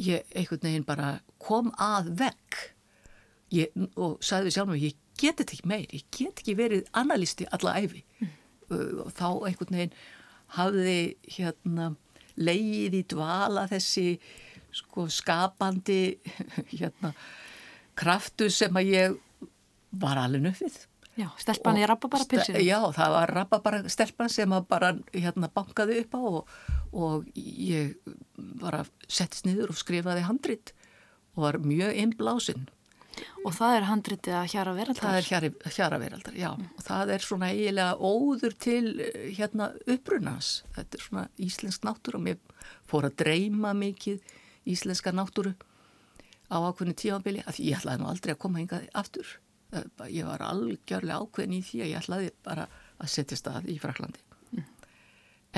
ég 0.00 0.26
einhvern 0.34 0.66
veginn 0.66 0.86
bara 0.86 1.18
kom 1.42 1.70
að 1.78 2.10
vekk 2.18 2.60
ég, 3.54 3.74
og 3.94 4.18
sagði 4.24 4.48
við 4.48 4.56
sjálf 4.56 4.70
mér, 4.70 4.84
ég 4.88 5.00
get 5.20 5.40
þetta 5.40 5.56
ekki 5.56 5.70
meir, 5.70 5.86
ég 5.94 6.06
get 6.14 6.42
ekki 6.42 6.56
verið 6.58 6.88
analisti 6.98 7.46
alla 7.54 7.76
æfi 7.78 8.02
mm. 8.18 8.32
og 9.04 9.12
þá 9.14 9.28
einhvern 9.46 9.78
veginn 9.78 9.98
hafði 10.54 10.98
hérna 11.36 11.92
leið 12.40 12.98
í 12.98 13.04
dvala 13.10 13.66
þessi 13.70 14.08
sko 14.74 15.06
skapandi 15.12 16.16
hérna 16.78 17.12
kraftu 17.94 18.50
sem 18.50 18.74
að 18.74 18.90
ég 18.90 19.16
var 19.94 20.18
alveg 20.18 20.42
nöfið. 20.48 20.78
Já, 21.14 21.28
stelpan 21.38 21.78
í 21.78 21.84
rababara 21.86 22.26
pilsinu. 22.26 22.58
Já, 22.66 22.80
það 22.96 23.12
var 23.14 23.32
rababara 23.36 23.82
stelpan 23.92 24.32
sem 24.32 24.50
að 24.50 24.64
bara 24.66 24.88
hérna 25.14 25.50
bankaði 25.54 26.00
upp 26.02 26.16
á 26.18 26.20
og, 26.20 26.56
og 26.90 27.28
ég 27.38 27.94
bara 28.34 28.82
settist 29.06 29.46
niður 29.46 29.70
og 29.70 29.78
skrifaði 29.78 30.24
handrit 30.26 30.74
og 31.36 31.46
var 31.46 31.60
mjög 31.62 31.94
innblásinn 32.02 32.66
Og 33.44 33.52
það 33.54 33.76
er 33.76 33.86
handritið 33.88 34.36
að 34.38 34.48
hjara 34.54 34.72
veraldar? 34.76 35.04
Það 35.04 35.18
er 35.18 35.28
hjara, 35.28 35.50
hjara 35.76 35.98
veraldar, 36.02 36.38
já. 36.38 36.48
Mm. 36.54 36.70
Og 36.74 36.86
það 36.86 37.12
er 37.14 37.26
svona 37.26 37.50
eiginlega 37.52 38.10
óður 38.10 38.56
til 38.64 38.82
eh, 39.04 39.20
hérna 39.36 39.68
upprunans. 39.94 40.50
Þetta 40.76 40.98
er 40.98 41.04
svona 41.04 41.24
íslensk 41.46 41.86
náttúru 41.86 42.20
og 42.20 42.26
mér 42.28 42.40
fór 42.90 43.08
að 43.08 43.18
dreyma 43.24 43.74
mikið 43.78 44.34
íslenska 44.74 45.12
náttúru 45.14 45.54
á 46.48 46.56
ákveðinu 46.56 46.96
tífambili 47.00 47.44
að 47.44 47.60
ég 47.64 47.80
ætlaði 47.80 48.02
nú 48.02 48.10
aldrei 48.10 48.34
að 48.34 48.42
koma 48.44 48.62
hingað 48.62 48.88
aftur. 48.96 49.36
Ég 50.08 50.28
var 50.28 50.44
algjörlega 50.46 51.20
ákveðin 51.20 51.56
í 51.58 51.62
því 51.66 51.82
að 51.82 51.90
ég 51.90 52.02
ætlaði 52.02 52.34
bara 52.46 52.66
að 53.00 53.10
setja 53.10 53.38
stað 53.38 53.70
í 53.72 53.78
Fraklandi. 53.82 54.22
Mm. 54.54 54.66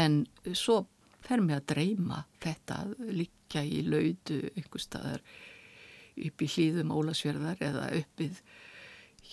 En 0.02 0.22
svo 0.56 0.84
fer 1.26 1.42
mér 1.42 1.60
að 1.60 1.68
dreyma 1.74 2.22
þetta 2.42 2.80
líka 3.10 3.62
í 3.66 3.82
laudu 3.86 4.40
einhver 4.54 4.82
staðar 4.82 5.24
upp 6.16 6.42
í 6.42 6.48
hlýðum 6.54 6.94
Ólasverðar 6.94 7.60
eða 7.64 7.88
uppið 8.00 8.40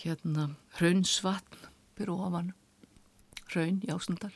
hérna 0.01 0.49
Hraunsvatn 0.79 1.69
byrju 1.97 2.17
ofan 2.27 2.51
Hraun 3.51 3.79
í 3.85 3.91
Ásundal 3.93 4.33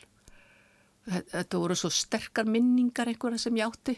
þetta 1.08 1.60
voru 1.60 1.78
svo 1.78 1.92
sterkar 1.94 2.48
minningar 2.50 3.10
einhverja 3.10 3.48
sem 3.48 3.58
ég 3.58 3.70
átti 3.70 3.96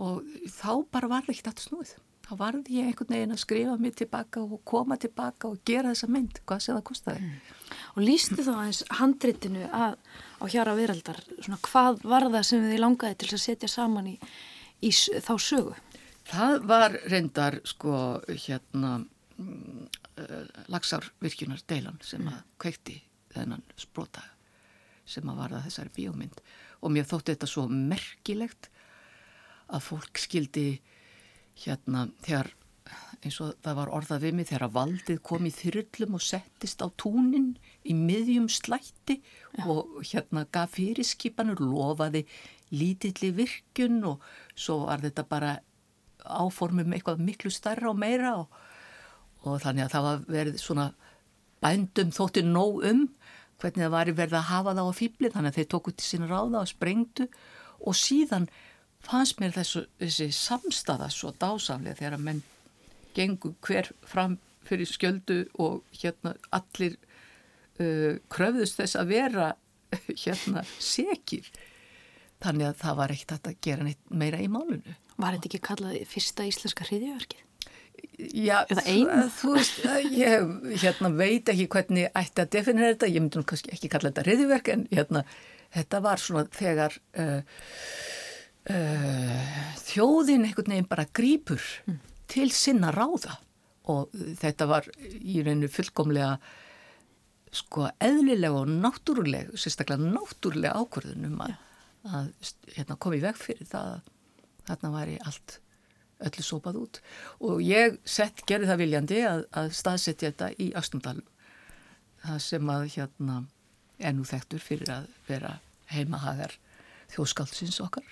og 0.00 0.24
þá 0.48 0.70
bara 0.92 1.10
var 1.10 1.26
það 1.26 1.34
ekkert 1.34 1.50
aftur 1.52 1.68
snúið 1.68 1.96
þá 2.30 2.32
varði 2.38 2.76
ég 2.78 2.88
einhvern 2.88 3.14
veginn 3.14 3.34
að 3.34 3.42
skrifa 3.42 3.76
mig 3.80 3.96
tilbaka 3.98 4.42
og 4.44 4.62
koma 4.68 4.96
tilbaka 5.00 5.50
og 5.50 5.60
gera 5.66 5.90
þessa 5.90 6.08
mynd 6.14 6.40
hvað 6.46 6.62
sem 6.64 6.76
það 6.76 6.86
kostiði 6.90 7.24
mm. 7.26 7.56
Og 7.94 8.02
lístu 8.04 8.44
þá 8.46 8.50
aðeins 8.54 8.80
handritinu 9.00 9.66
að, 9.74 9.96
á 10.38 10.44
hjara 10.50 10.76
veraldar, 10.78 11.18
svona 11.40 11.58
hvað 11.66 12.04
var 12.06 12.26
það 12.30 12.46
sem 12.46 12.66
þið 12.66 12.82
langaði 12.84 13.18
til 13.18 13.30
að 13.30 13.42
setja 13.42 13.70
saman 13.70 14.10
í, 14.12 14.14
í 14.86 14.90
þá 14.94 15.32
sögu? 15.42 15.74
Það 16.30 16.66
var 16.70 16.96
reyndar 17.10 17.58
sko 17.66 17.94
hérna 18.28 19.00
mm, 19.00 19.86
eh, 20.22 20.50
lagsárvirkjunar 20.70 21.64
deilan 21.66 21.98
sem 22.06 22.26
að 22.30 22.42
kveikti 22.62 23.00
þennan 23.34 23.64
sprota 23.78 24.22
sem 25.10 25.26
að 25.30 25.40
varða 25.42 25.64
þessari 25.66 25.94
bíómynd 25.96 26.42
og 26.80 26.94
mér 26.94 27.08
þótti 27.10 27.34
þetta 27.34 27.50
svo 27.50 27.66
merkilegt 27.70 28.70
að 29.70 29.84
fólk 29.88 30.22
skildi 30.22 30.68
hérna 31.64 32.06
þegar 32.24 32.52
eins 33.20 33.36
og 33.42 33.56
það 33.64 33.76
var 33.80 33.90
orðað 33.94 34.24
við 34.24 34.36
mig 34.36 34.48
þegar 34.48 34.64
að 34.66 34.76
valdið 34.76 35.18
kom 35.28 35.46
í 35.46 35.52
þyrllum 35.54 36.16
og 36.16 36.24
settist 36.24 36.82
á 36.82 36.88
túnin 37.00 37.50
í 37.84 37.94
miðjum 37.96 38.48
slætti 38.50 39.18
Já. 39.20 39.64
og 39.66 40.00
hérna 40.06 40.46
gaf 40.52 40.74
fyrirskipanur, 40.78 41.60
lofaði 41.60 42.24
lítilli 42.72 43.32
virkun 43.36 44.00
og 44.12 44.24
svo 44.54 44.84
var 44.86 45.04
þetta 45.04 45.26
bara 45.28 45.58
áformum 46.24 46.94
eitthvað 46.94 47.22
miklu 47.24 47.52
starra 47.52 47.90
og 47.90 47.98
meira 48.00 48.34
og, 48.42 48.50
og 49.44 49.60
þannig 49.62 49.86
að 49.86 49.94
það 49.94 50.06
var 50.08 50.26
verið 50.36 50.60
svona 50.62 50.90
bændum 51.60 52.12
þóttir 52.16 52.46
nóg 52.48 52.84
um 52.88 53.06
hvernig 53.60 53.84
það 53.84 53.94
var 53.94 54.12
verið 54.16 54.38
að 54.38 54.50
hafa 54.50 54.74
það 54.76 54.90
á 54.90 54.98
fýbli 55.00 55.32
þannig 55.32 55.52
að 55.52 55.58
þeir 55.58 55.70
tóku 55.74 55.94
til 55.94 56.06
sína 56.06 56.30
ráða 56.30 56.62
og 56.62 56.70
sprengtu 56.70 57.26
og 57.80 57.96
síðan 57.96 58.48
fannst 59.04 59.40
mér 59.40 59.54
þessu, 59.56 59.84
þessi 60.00 60.30
samstaða 60.36 61.08
svo 61.12 61.32
dásamlega 61.40 61.98
þegar 62.00 62.16
að 62.18 62.26
menn 62.28 62.42
gengur 63.16 63.56
hver 63.64 63.90
fram 64.06 64.38
fyrir 64.68 64.88
skjöldu 64.88 65.42
og 65.60 65.80
hérna 65.96 66.34
allir 66.54 66.96
uh, 67.80 68.16
kröfðust 68.32 68.80
þess 68.80 68.98
að 69.00 69.14
vera 69.14 69.50
hérna 70.24 70.64
sekir 70.78 71.48
þannig 72.40 72.70
að 72.70 72.82
það 72.82 72.98
var 73.02 73.14
ekkert 73.14 73.48
að 73.50 73.60
gera 73.66 73.86
neitt 73.86 74.02
meira 74.10 74.40
í 74.40 74.48
málunu 74.50 74.96
Var 75.20 75.36
þetta 75.36 75.48
ekki 75.50 75.62
kallað 75.64 75.96
fyrsta 76.08 76.46
íslenska 76.48 76.86
hriðjöverkið? 76.88 77.46
Já, 78.36 78.62
þú 78.68 79.54
veist, 79.54 79.80
ég 80.12 80.46
hérna, 80.82 81.10
veit 81.16 81.48
ekki 81.52 81.66
hvernig 81.72 82.08
ætti 82.16 82.44
að 82.44 82.52
definera 82.54 82.94
þetta, 82.94 83.08
ég 83.10 83.24
myndi 83.24 83.40
nú 83.40 83.46
kannski 83.48 83.72
ekki 83.74 83.90
kalla 83.92 84.10
þetta 84.10 84.24
hriðjöverk 84.26 84.70
en 84.72 84.86
hérna, 84.92 85.22
þetta 85.76 86.00
var 86.04 86.22
svona 86.22 86.46
þegar 86.56 86.96
uh, 87.20 87.40
uh, 88.72 89.52
þjóðin 89.84 90.48
einhvern 90.48 90.74
veginn 90.74 90.90
bara 90.90 91.08
grýpur 91.16 91.64
mm. 91.86 92.00
til 92.32 92.48
sinna 92.56 92.92
ráða. 92.94 93.36
Og 93.90 94.12
þetta 94.40 94.68
var 94.70 94.86
í 95.00 95.40
reynu 95.44 95.68
fullkomlega 95.72 96.34
sko 97.56 97.88
eðlilega 97.98 98.60
og 98.62 98.70
náttúrulega, 98.70 99.56
sérstaklega 99.58 100.12
náttúrulega 100.12 100.76
ákvörðunum 100.78 101.40
að, 101.42 101.56
að 102.08 102.30
hérna, 102.74 102.96
komi 102.96 103.20
veg 103.22 103.36
fyrir 103.38 103.68
það 103.68 103.90
að 103.94 104.08
þarna 104.70 104.92
væri 104.94 105.18
allt 105.26 105.58
öllu 106.20 106.44
sopað 106.44 106.78
út. 106.80 107.00
Og 107.46 107.60
ég 107.64 107.98
sett, 108.08 108.44
gerði 108.48 108.70
það 108.70 108.82
viljandi 108.82 109.20
að, 109.26 109.44
að 109.56 109.72
staðsetja 109.76 110.30
þetta 110.30 110.50
í 110.60 110.70
Östundal 110.78 111.18
það 112.20 112.40
sem 112.44 112.72
að 112.72 112.86
hérna 112.94 113.36
ennú 114.00 114.24
þekktur 114.28 114.62
fyrir 114.64 114.92
að 114.92 115.08
vera 115.28 115.54
heimahagar 115.90 116.56
þjóðskáldsins 117.14 117.80
okkar. 117.84 118.06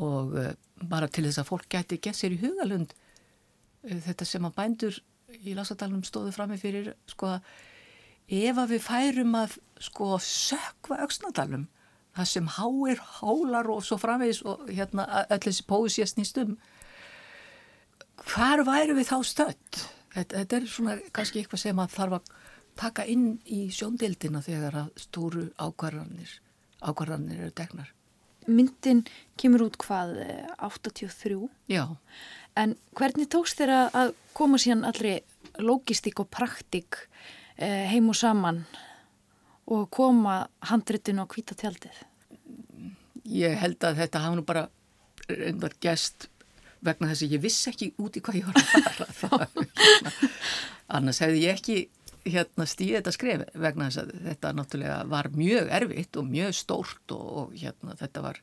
Og 0.00 0.36
uh, 0.38 0.52
bara 0.80 1.10
til 1.10 1.26
þess 1.26 1.42
að 1.42 1.50
fólk 1.50 1.66
gæti 1.70 2.00
gett 2.02 2.18
sér 2.18 2.34
í 2.34 2.40
hugalund 2.40 2.94
uh, 2.94 3.98
þetta 4.06 4.26
sem 4.26 4.46
að 4.46 4.56
bændur 4.56 5.02
í 5.40 5.54
Lásadalunum 5.54 6.06
stóðu 6.06 6.32
fram 6.34 6.50
með 6.50 6.64
fyrir 6.64 6.94
sko 7.10 7.34
að 7.34 7.50
ef 8.30 8.58
að 8.62 8.72
við 8.76 8.82
færum 8.86 9.36
að 9.38 9.58
sko 9.82 10.14
sökva 10.22 11.02
Östundalum 11.06 11.66
það 12.16 12.28
sem 12.32 12.50
háir, 12.56 13.00
hálar 13.20 13.70
og 13.70 13.84
svo 13.86 13.98
framvegis 14.00 14.42
og 14.48 14.66
hérna 14.70 15.06
öll 15.28 15.40
þessi 15.46 15.66
pósi 15.68 16.04
að 16.04 16.12
snýst 16.14 16.40
um 16.42 16.56
hvar 18.30 18.64
væru 18.66 18.96
við 18.98 19.10
þá 19.12 19.18
stödd? 19.26 19.80
Þetta, 20.10 20.42
þetta 20.42 20.58
er 20.58 20.68
svona 20.68 20.96
kannski 21.14 21.40
eitthvað 21.40 21.62
sem 21.62 21.80
að 21.80 21.94
þarf 21.94 22.18
að 22.18 22.32
taka 22.80 23.06
inn 23.10 23.26
í 23.46 23.62
sjóndildina 23.74 24.42
þegar 24.44 24.78
að 24.84 24.92
stóru 24.98 25.46
ákvarðanir, 25.60 26.32
ákvarðanir 26.82 27.44
eru 27.44 27.54
tegnar. 27.54 27.90
Myndin 28.50 29.04
kemur 29.38 29.68
út 29.68 29.76
hvað, 29.78 30.16
83? 30.58 31.36
Eh, 31.36 31.76
Já. 31.76 31.84
En 32.58 32.74
hvernig 32.98 33.28
tókst 33.30 33.60
þér 33.60 33.74
að 33.94 34.14
koma 34.34 34.58
síðan 34.58 34.86
allri 34.88 35.20
logistík 35.60 36.22
og 36.22 36.30
praktík 36.32 37.04
eh, 37.56 37.86
heim 37.92 38.08
og 38.10 38.18
saman 38.18 38.64
og 39.70 39.86
koma 39.94 40.42
handritinu 40.70 41.24
á 41.24 41.30
kvítatjaldið? 41.30 42.02
Ég 43.30 43.56
held 43.60 43.86
að 43.86 44.02
þetta 44.02 44.24
hafa 44.24 44.38
nú 44.38 44.44
bara 44.46 44.66
reyndar 45.30 45.76
gæst 45.82 46.28
vegna 46.84 47.10
þess 47.10 47.26
að 47.26 47.34
ég 47.36 47.42
vissi 47.44 47.70
ekki 47.70 47.90
út 48.00 48.16
í 48.16 48.22
hvað 48.24 48.40
ég 48.40 48.48
var 48.48 48.60
að 49.04 49.14
fara. 49.14 49.48
Annars 50.96 51.20
hefði 51.22 51.44
ég 51.44 51.58
ekki 51.58 51.78
hérna 52.26 52.66
stíði 52.68 52.98
þetta 52.98 53.14
skref 53.14 53.44
vegna 53.54 53.88
þess 53.88 54.02
að 54.02 54.10
þetta 54.26 54.52
náttúrulega 54.56 54.96
var 55.12 55.30
mjög 55.36 55.70
erfitt 55.78 56.18
og 56.20 56.28
mjög 56.28 56.56
stórt 56.56 57.14
og, 57.16 57.28
og 57.42 57.54
hérna 57.56 57.96
þetta 58.00 58.24
var 58.24 58.40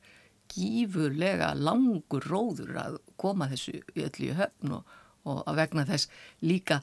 gífurlega 0.54 1.52
langur 1.60 2.26
róður 2.32 2.80
að 2.82 2.98
koma 3.20 3.50
þessu 3.52 3.82
öllu 3.94 4.32
í 4.32 4.36
höfn 4.38 4.78
og, 4.80 4.98
og 5.28 5.44
að 5.44 5.62
vegna 5.62 5.86
þess 5.90 6.10
líka 6.46 6.82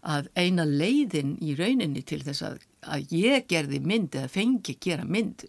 að 0.00 0.30
eina 0.38 0.64
leiðin 0.64 1.34
í 1.44 1.54
rauninni 1.58 2.02
til 2.06 2.22
þess 2.24 2.44
að, 2.46 2.60
að 2.80 3.12
ég 3.12 3.46
gerði 3.50 3.80
mynd 3.84 4.14
eða 4.16 4.30
fengi 4.32 4.74
að 4.74 4.84
gera 4.86 5.04
mynd 5.04 5.42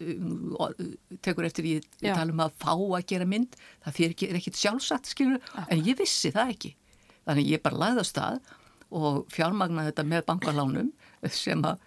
tekur 1.24 1.46
eftir 1.48 1.68
ég, 1.68 1.86
ég 2.04 2.16
tala 2.16 2.34
um 2.34 2.42
að 2.44 2.56
fá 2.60 2.72
að 2.74 3.06
gera 3.12 3.28
mynd 3.28 3.56
það 3.84 3.96
fyrir 3.98 4.26
er 4.28 4.40
ekkit 4.40 4.58
sjálfsagt 4.60 5.12
skilur 5.12 5.40
Aha. 5.54 5.64
en 5.72 5.84
ég 5.86 5.96
vissi 5.98 6.32
það 6.34 6.52
ekki. 6.56 6.74
Þannig 7.22 7.52
ég 7.54 7.64
bara 7.64 7.80
lagði 7.84 8.04
á 8.04 8.06
stað 8.10 8.52
og 8.92 9.22
fjármagna 9.32 9.86
þetta 9.88 10.04
með 10.04 10.26
bankalánum 10.28 10.92
sem 11.32 11.64
að 11.64 11.80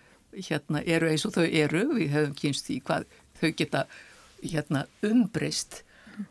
hérna 0.49 0.81
eru 0.83 1.09
eins 1.11 1.25
og 1.27 1.35
þau 1.35 1.45
eru, 1.45 1.83
við 1.95 2.15
höfum 2.15 2.37
kynst 2.39 2.71
í 2.73 2.79
hvað 2.83 3.05
þau 3.39 3.49
geta 3.59 3.85
hérna 4.41 4.85
umbrist 5.05 5.83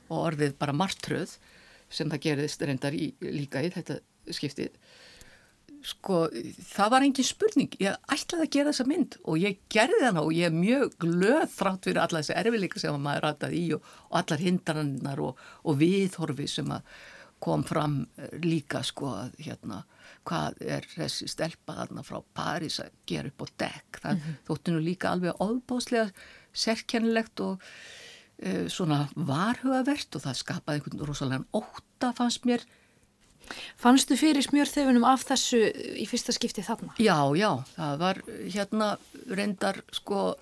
og 0.09 0.19
orðið 0.31 0.57
bara 0.59 0.75
martröð 0.77 1.37
sem 1.93 2.11
það 2.11 2.25
gerðist 2.27 2.65
reyndar 2.65 2.97
í, 2.97 3.13
líka 3.21 3.63
í 3.63 3.71
þetta 3.73 4.01
skiptið 4.33 4.75
sko 5.85 6.21
það 6.75 6.93
var 6.95 7.05
engin 7.07 7.27
spurning 7.29 7.75
ég 7.83 7.97
ætlaði 8.13 8.47
að 8.47 8.53
gera 8.57 8.73
þessa 8.73 8.87
mynd 8.89 9.17
og 9.25 9.41
ég 9.43 9.59
gerði 9.73 10.05
hana 10.07 10.23
og 10.25 10.33
ég 10.37 10.49
er 10.49 10.55
mjög 10.57 10.95
glöð 11.05 11.49
þrátt 11.53 11.89
fyrir 11.89 12.03
alla 12.03 12.23
þessi 12.23 12.37
erfileika 12.41 12.81
sem 12.81 13.01
maður 13.01 13.27
rataði 13.29 13.61
í 13.61 13.75
og, 13.77 13.91
og 14.11 14.21
allar 14.23 14.45
hindrannar 14.45 15.25
og, 15.25 15.43
og 15.65 15.77
viðhorfi 15.81 16.49
sem 16.51 16.73
kom 17.45 17.65
fram 17.69 17.99
eh, 18.17 18.39
líka 18.45 18.81
sko 18.87 19.11
að 19.19 19.35
hérna 19.45 19.83
hvað 20.25 20.63
er 20.65 20.87
þessi 20.89 21.29
stelpa 21.29 21.77
þarna 21.77 22.05
frá 22.07 22.23
París 22.37 22.79
að 22.81 22.95
gera 23.09 23.29
upp 23.29 23.45
á 23.45 23.47
dekk 23.67 24.01
það 24.01 24.15
mm 24.15 24.23
-hmm. 24.23 24.39
þóttu 24.49 24.73
nú 24.73 24.81
líka 24.81 25.11
alveg 25.11 25.41
óbáslega 25.41 26.09
sérkennilegt 26.53 27.41
og 27.41 27.61
uh, 27.61 28.69
svona 28.69 29.09
varhugavert 29.15 30.17
og 30.17 30.25
það 30.25 30.41
skapaði 30.41 30.81
einhvern 30.81 31.07
rosalega 31.07 31.45
óta 31.53 32.13
fannst 32.17 32.47
mér 32.47 32.65
Fannstu 33.81 34.17
fyrir 34.19 34.45
smjörþefunum 34.45 35.07
af 35.09 35.27
þessu 35.29 35.61
í 36.01 36.07
fyrsta 36.09 36.35
skipti 36.35 36.65
þarna? 36.65 36.97
Já, 37.03 37.19
já, 37.39 37.51
það 37.77 38.03
var 38.03 38.21
hérna 38.55 38.91
reyndar 39.29 39.81
sko 39.95 40.35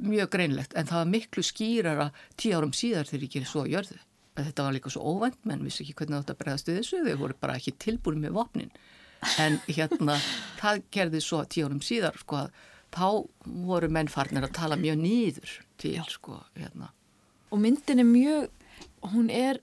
mjög 0.00 0.30
greinlegt 0.32 0.74
en 0.76 0.88
það 0.88 1.02
var 1.02 1.12
miklu 1.12 1.44
skýrara 1.44 2.08
tíu 2.40 2.56
árum 2.56 2.72
síðar 2.76 3.08
þegar 3.08 3.26
ég 3.26 3.34
gerir 3.36 3.50
svo 3.50 3.64
að 3.64 3.72
gjörðu 3.74 3.98
þetta 4.38 4.64
var 4.64 4.76
líka 4.76 4.92
svo 4.92 5.12
óvænt 5.12 5.42
menn 5.48 5.64
vissi 5.66 5.84
ekki 5.84 5.96
hvernig 5.98 6.22
þetta 6.22 6.38
bregðast 6.40 6.70
við 6.70 6.78
þessu 6.80 7.00
þau 7.04 7.18
voru 7.20 7.38
bara 7.42 7.56
ekki 7.60 7.74
tilbúin 7.82 8.22
með 8.22 8.36
vopnin 8.38 8.70
en 9.42 9.58
hérna 9.68 10.16
það 10.60 10.84
gerði 10.94 11.20
svo 11.24 11.42
tíu 11.44 11.68
árum 11.68 11.82
síðar 11.84 12.16
sko 12.22 12.40
að 12.44 12.62
þá 12.92 13.06
voru 13.68 13.90
mennfarnir 13.92 14.46
að 14.46 14.56
tala 14.56 14.80
mjög 14.80 14.98
nýður 15.00 15.52
til 15.80 15.94
Já. 15.98 16.04
sko 16.08 16.40
hérna 16.56 16.92
og 17.52 17.60
myndin 17.60 18.00
er 18.00 18.08
mjög 18.08 18.48
hún 19.12 19.28
er 19.32 19.60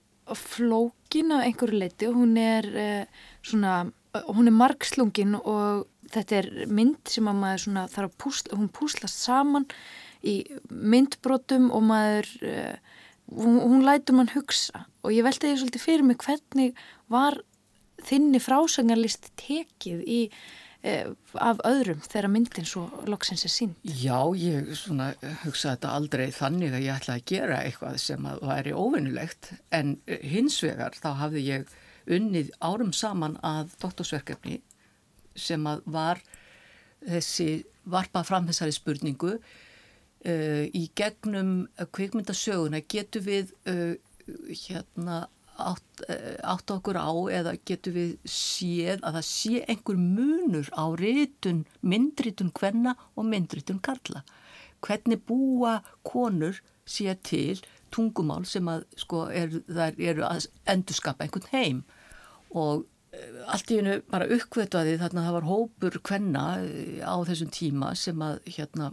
flókin 1.10 1.32
af 1.32 1.44
einhverju 1.44 1.78
leiti 1.78 2.06
og 2.06 2.14
hún 2.14 2.36
er 2.38 2.64
eh, 2.76 3.06
svona 3.42 3.90
hún 4.28 4.46
er 4.46 4.54
margslungin 4.54 5.34
og 5.34 5.86
þetta 6.10 6.36
er 6.36 6.66
mynd 6.68 7.08
sem 7.08 7.26
að 7.26 7.40
maður 7.40 7.62
svona 7.64 7.88
þarf 7.88 8.10
að 8.10 8.18
púsla, 8.18 8.56
hún 8.56 8.68
púslast 8.68 9.18
saman 9.24 9.66
í 10.22 10.44
myndbrotum 10.70 11.70
og 11.72 11.82
maður 11.82 12.26
eh, 12.42 12.76
hún, 13.26 13.58
hún 13.58 13.84
lætur 13.84 14.14
mann 14.14 14.30
hugsa. 14.34 14.86
Og 15.02 15.12
ég 15.12 15.24
veldi 15.24 15.48
því 15.48 15.58
svolítið 15.58 15.82
fyrir 15.82 16.04
mig 16.06 16.18
hvernig 16.22 16.74
var 17.08 17.40
þinni 18.06 18.40
frásangarlist 18.40 19.32
tekið 19.36 20.02
í 20.06 20.20
af 20.80 21.60
öðrum 21.68 22.00
þegar 22.06 22.30
myndin 22.32 22.68
svo 22.68 22.86
loksins 23.10 23.44
er 23.44 23.52
sínd? 23.52 23.76
Já, 23.84 24.32
ég 24.38 24.70
svona 24.78 25.10
hugsaði 25.42 25.74
þetta 25.74 25.92
aldrei 25.92 26.26
þannig 26.32 26.72
að 26.72 26.84
ég 26.86 26.96
ætlaði 26.96 27.20
að 27.20 27.30
gera 27.34 27.58
eitthvað 27.66 27.98
sem 28.00 28.28
að 28.30 28.44
væri 28.48 28.72
óvinnulegt 28.72 29.50
en 29.76 29.98
eh, 30.06 30.22
hins 30.24 30.56
vegar 30.64 30.96
þá 30.96 31.10
hafði 31.20 31.44
ég 31.50 31.74
unnið 32.10 32.52
árum 32.64 32.94
saman 32.96 33.36
að 33.44 33.74
doktorsverkefni 33.82 34.60
sem 35.36 35.66
að 35.68 35.82
var 35.84 36.22
þessi 37.04 37.50
varpað 37.90 38.28
fram 38.28 38.48
þessari 38.48 38.74
spurningu 38.76 39.34
uh, 39.36 40.64
í 40.64 40.82
gegnum 40.96 41.68
kvikmyndasöguna 41.96 42.82
getur 42.88 43.24
við 43.24 43.52
uh, 43.70 43.94
hérna 44.64 45.22
átt, 45.72 46.04
uh, 46.08 46.36
átt 46.54 46.72
okkur 46.74 46.98
á 47.00 47.10
eða 47.40 47.56
getur 47.68 47.96
við 47.96 48.12
séð 48.24 49.00
að 49.04 49.18
það 49.18 49.26
sé 49.30 49.64
einhver 49.66 50.00
munur 50.00 50.70
á 50.74 50.84
rítun, 50.98 51.64
myndrítun 51.80 52.52
hvenna 52.58 52.96
og 53.14 53.28
myndrítun 53.28 53.82
karla. 53.84 54.24
Hvernig 54.80 55.24
búa 55.28 55.80
konur 56.06 56.62
sé 56.88 57.14
til 57.26 57.60
tungumál 57.94 58.46
sem 58.48 58.66
að 58.70 58.86
sko 58.98 59.26
er, 59.34 59.60
eru 59.98 60.24
að 60.26 60.48
endurskapa 60.70 61.26
einhvern 61.26 61.50
heim 61.52 61.84
og 62.50 62.86
allt 63.50 63.70
í 63.72 63.80
hennu 63.80 64.00
bara 64.10 64.28
uppkvötuði 64.30 64.96
þarna 65.00 65.24
það 65.26 65.36
var 65.36 65.48
hópur 65.48 65.96
hvenna 66.06 66.44
á 67.02 67.14
þessum 67.26 67.50
tíma 67.54 67.92
sem 67.98 68.22
að 68.22 68.38
hérna 68.46 68.92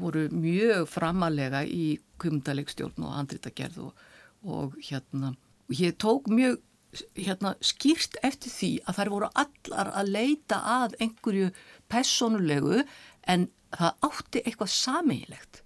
voru 0.00 0.26
mjög 0.34 0.88
framalega 0.90 1.62
í 1.64 1.96
kumdalegstjórn 2.22 3.06
og 3.06 3.14
handritagerð 3.18 3.80
og, 3.86 4.02
og 4.44 4.74
hérna, 4.84 5.32
ég 5.68 5.96
tók 5.96 6.28
mjög 6.28 6.60
hérna 7.18 7.54
skýrt 7.64 8.18
eftir 8.22 8.52
því 8.54 8.70
að 8.86 8.98
þær 8.98 9.10
voru 9.14 9.30
allar 9.42 9.90
að 9.98 10.12
leita 10.14 10.60
að 10.76 10.96
einhverju 11.02 11.50
personulegu 11.90 12.84
en 13.26 13.48
það 13.74 14.06
átti 14.08 14.42
eitthvað 14.44 14.72
samílegt 14.76 15.62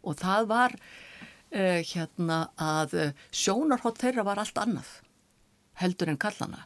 og 0.00 0.16
það 0.22 0.48
var 0.48 0.76
uh, 0.78 1.80
hérna 1.84 2.40
að 2.56 2.96
sjónarhótt 3.28 4.00
þeirra 4.00 4.24
var 4.30 4.40
allt 4.40 4.62
annað 4.62 4.94
heldur 5.82 6.12
en 6.12 6.20
kallana 6.20 6.64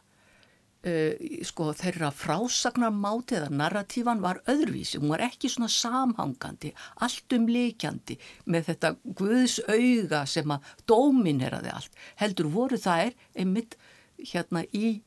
sko 0.85 1.71
þeirra 1.73 2.11
frásagnarmáti 2.13 3.39
eða 3.39 3.49
narratífan 3.57 4.21
var 4.21 4.41
öðruvísi, 4.51 4.99
hún 5.01 5.15
var 5.15 5.23
ekki 5.25 5.49
svona 5.49 5.69
samhangandi, 5.71 6.75
allt 7.01 7.33
umleikjandi 7.33 8.19
með 8.53 8.69
þetta 8.69 8.91
guðs 9.17 9.57
auga 9.65 10.21
sem 10.29 10.53
að 10.53 10.69
dómineraði 10.85 11.73
allt. 11.73 11.97
Heldur 12.21 12.51
voru 12.53 12.77
þær 12.77 13.15
einmitt 13.33 13.79
hérna 14.21 14.61
í 14.77 14.99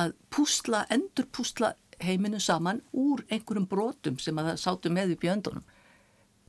að 0.00 0.16
púsla, 0.32 0.86
endur 0.88 1.28
púsla 1.28 1.74
heiminu 2.02 2.40
saman 2.40 2.80
úr 2.96 3.20
einhverjum 3.28 3.68
brotum 3.68 4.16
sem 4.18 4.38
að 4.40 4.52
það 4.52 4.60
sátu 4.64 4.96
með 4.96 5.12
í 5.12 5.20
bjöndunum. 5.26 5.64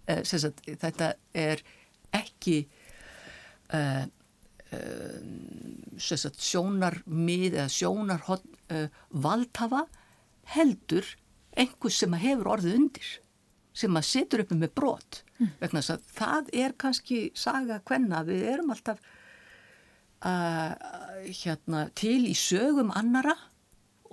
Uh, 0.08 0.23
þetta 0.23 1.13
er 1.36 1.63
ekki... 2.15 2.62
Uh, 3.73 4.06
sjónarmið 5.99 7.57
eða 7.57 7.69
sjónarhótt 7.71 8.47
uh, 8.73 8.88
valdhafa 9.09 9.86
heldur 10.55 11.07
einhvers 11.57 11.99
sem 12.01 12.15
að 12.15 12.25
hefur 12.27 12.51
orðið 12.57 12.79
undir 12.79 13.12
sem 13.73 13.97
að 13.97 14.07
setur 14.09 14.43
uppi 14.43 14.57
með 14.57 14.73
brot 14.77 15.23
mm. 15.39 15.53
vegna 15.62 15.81
þess 15.81 15.95
að 15.95 16.07
það 16.17 16.51
er 16.65 16.75
kannski 16.83 17.19
saga 17.38 17.79
hvenna 17.88 18.21
við 18.27 18.45
erum 18.53 18.73
alltaf 18.73 19.01
uh, 20.25 20.73
hérna, 21.29 21.88
til 21.97 22.21
í 22.29 22.36
sögum 22.38 22.93
annara 22.93 23.36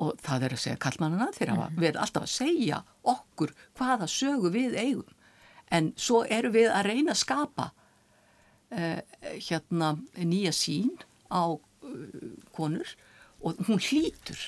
og 0.00 0.16
það 0.24 0.46
er 0.46 0.56
að 0.56 0.62
segja 0.64 0.80
kallmannana 0.80 1.28
þegar 1.36 1.56
mm. 1.56 1.80
við 1.80 1.90
erum 1.90 2.04
alltaf 2.06 2.26
að 2.26 2.34
segja 2.34 2.82
okkur 3.14 3.54
hvaða 3.78 4.08
sögu 4.10 4.52
við 4.54 4.78
eigum 4.80 5.16
en 5.70 5.92
svo 6.00 6.24
eru 6.26 6.50
við 6.54 6.70
að 6.72 6.88
reyna 6.88 7.14
að 7.14 7.22
skapa 7.22 7.70
hérna 8.70 9.96
nýja 10.16 10.52
sín 10.54 10.92
á 11.30 11.50
uh, 11.50 11.60
konur 12.54 12.86
og 13.40 13.58
hún 13.66 13.80
hlýtur 13.82 14.38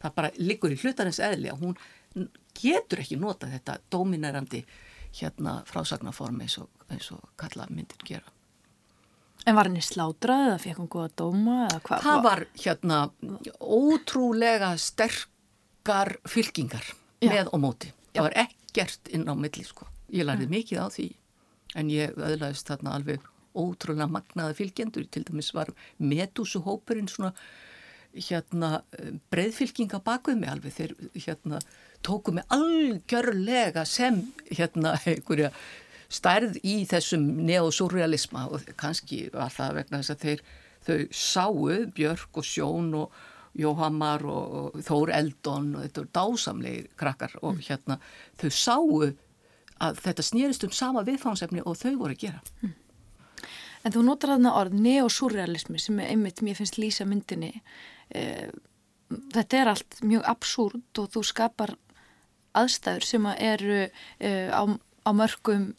það 0.00 0.14
bara 0.16 0.32
liggur 0.38 0.74
í 0.74 0.78
hlutarins 0.80 1.20
eðli 1.22 1.52
að 1.52 1.62
hún 1.62 1.76
getur 2.58 3.02
ekki 3.02 3.18
nota 3.20 3.50
þetta 3.50 3.78
dominerandi 3.92 4.64
hérna 5.18 5.60
frásagnaform 5.68 6.40
eins 6.42 6.58
og, 6.62 6.68
eins 6.90 7.10
og 7.14 7.22
kalla 7.38 7.68
myndir 7.70 8.02
gera 8.06 8.34
En 9.46 9.56
var 9.56 9.68
henni 9.70 9.80
slátrað 9.80 10.42
eða 10.48 10.56
fekk 10.60 10.80
hún 10.82 10.88
góða 10.92 11.10
dóma? 11.16 11.58
Það 11.86 12.18
var 12.24 12.42
hérna 12.58 12.98
ótrúlega 13.62 14.74
sterkar 14.76 16.18
fylkingar 16.28 16.84
Já. 17.22 17.30
með 17.30 17.52
og 17.54 17.62
móti. 17.62 17.92
Það 18.12 18.26
var 18.26 18.36
ekkert 18.42 19.08
inn 19.14 19.24
á 19.24 19.32
milli 19.38 19.64
sko. 19.64 19.86
Ég 20.12 20.28
lærði 20.28 20.48
mm. 20.48 20.52
mikið 20.52 20.82
á 20.84 20.86
því 20.92 21.06
en 21.76 21.90
ég 21.92 22.14
öðlaðist 22.16 22.68
þarna 22.70 22.94
alveg 22.98 23.24
ótrúlega 23.58 24.08
magnaða 24.10 24.56
fylgjendur. 24.56 25.08
Til 25.10 25.24
dæmis 25.28 25.50
var 25.56 25.72
Medusuhópurinn 25.98 27.10
svona 27.10 27.32
hérna 28.14 28.82
breyðfylkinga 29.32 30.00
bakuð 30.04 30.40
mig 30.40 30.52
alveg 30.52 30.74
þeir 30.78 30.94
hérna 31.14 31.60
tóku 32.04 32.32
mig 32.32 32.46
algjörlega 32.54 33.84
sem 33.86 34.22
hérna 34.48 34.96
einhverja 35.04 35.52
stærð 36.08 36.56
í 36.64 36.80
þessum 36.88 37.26
neosurrealisma 37.44 38.46
og 38.48 38.64
kannski 38.80 39.26
var 39.34 39.52
það 39.52 39.74
vegna 39.82 40.00
þess 40.00 40.14
að 40.14 40.24
þeir 40.24 40.44
þau 40.88 40.98
sáu 41.12 41.66
Björk 41.96 42.40
og 42.40 42.48
Sjón 42.48 42.94
og 42.96 43.18
Jóhammar 43.58 44.22
og, 44.28 44.76
Þór 44.86 45.12
Eldon 45.16 45.72
og 45.74 45.84
þetta 45.84 46.00
voru 46.00 46.12
dásamlegir 46.18 46.90
krakkar 46.96 47.34
og 47.42 47.56
mm. 47.56 47.62
hérna 47.66 47.98
þau 48.40 48.50
sáu 48.54 49.00
að 49.84 50.02
þetta 50.04 50.26
snýrist 50.26 50.66
um 50.66 50.74
sama 50.74 51.04
viðfánsefni 51.06 51.64
og 51.64 51.78
þau 51.80 51.94
voru 52.00 52.16
að 52.16 52.22
gera. 52.26 52.42
Mm. 52.62 52.76
En 53.86 53.94
þú 53.94 54.04
notar 54.04 54.34
þarna 54.34 54.54
orð 54.58 54.78
neosurrealismi 54.82 55.80
sem 55.80 56.00
er 56.02 56.12
einmitt, 56.12 56.42
mér 56.42 56.58
finnst 56.58 56.80
lýsa 56.80 57.06
myndinni. 57.08 57.62
Eh, 58.10 58.48
þetta 59.34 59.60
er 59.60 59.72
allt 59.72 60.00
mjög 60.02 60.26
absúrt 60.28 61.02
og 61.02 61.12
þú 61.14 61.24
skapar 61.24 61.76
aðstæður 62.58 63.06
sem 63.06 63.28
eru 63.36 63.84
eh, 63.86 64.50
á, 64.50 64.66
á 64.68 65.10
mörgum 65.14 65.70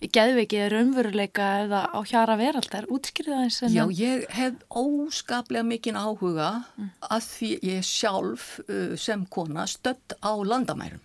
geðveikið 0.00 0.70
raunveruleika 0.72 1.46
eða 1.66 1.82
á 1.92 1.98
hjara 2.08 2.36
veraldar, 2.40 2.86
útskriða 2.88 3.42
eins 3.44 3.60
Já, 3.68 3.84
ég 3.92 4.24
hef 4.32 4.56
óskaplega 4.72 5.66
mikinn 5.66 5.98
áhuga 5.98 6.62
mm. 6.78 6.88
að 7.04 7.26
því 7.26 7.50
ég 7.68 7.84
sjálf 7.84 8.46
uh, 8.64 8.96
sem 8.96 9.26
kona 9.28 9.66
stött 9.68 10.16
á 10.24 10.32
landamærum 10.40 11.02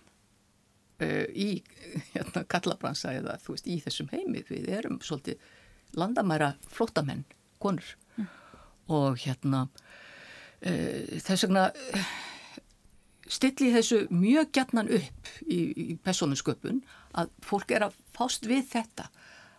uh, 1.02 1.24
í 1.32 1.62
hérna, 2.14 2.44
kallabransa 2.48 3.14
eða 3.16 3.38
þú 3.44 3.56
veist 3.56 3.70
í 3.70 3.78
þessum 3.84 4.10
heimi. 4.12 4.44
Við 4.48 4.70
erum 4.78 5.00
svolítið 5.04 5.42
landamæra 5.96 6.54
flottamenn, 6.72 7.24
konur. 7.62 7.96
Mm. 8.16 8.28
og 8.92 9.18
hérna 9.18 9.66
uh, 9.66 11.20
þess 11.20 11.44
vegna 11.44 11.66
stilli 13.26 13.72
þessu 13.74 14.04
mjög 14.14 14.52
gætnan 14.54 14.90
upp 14.92 15.30
í, 15.42 15.58
í 15.74 15.94
personusköpun 16.04 16.82
að 17.18 17.32
fólk 17.44 17.72
er 17.74 17.88
að 17.88 17.96
fást 18.16 18.46
við 18.46 18.68
þetta. 18.70 19.08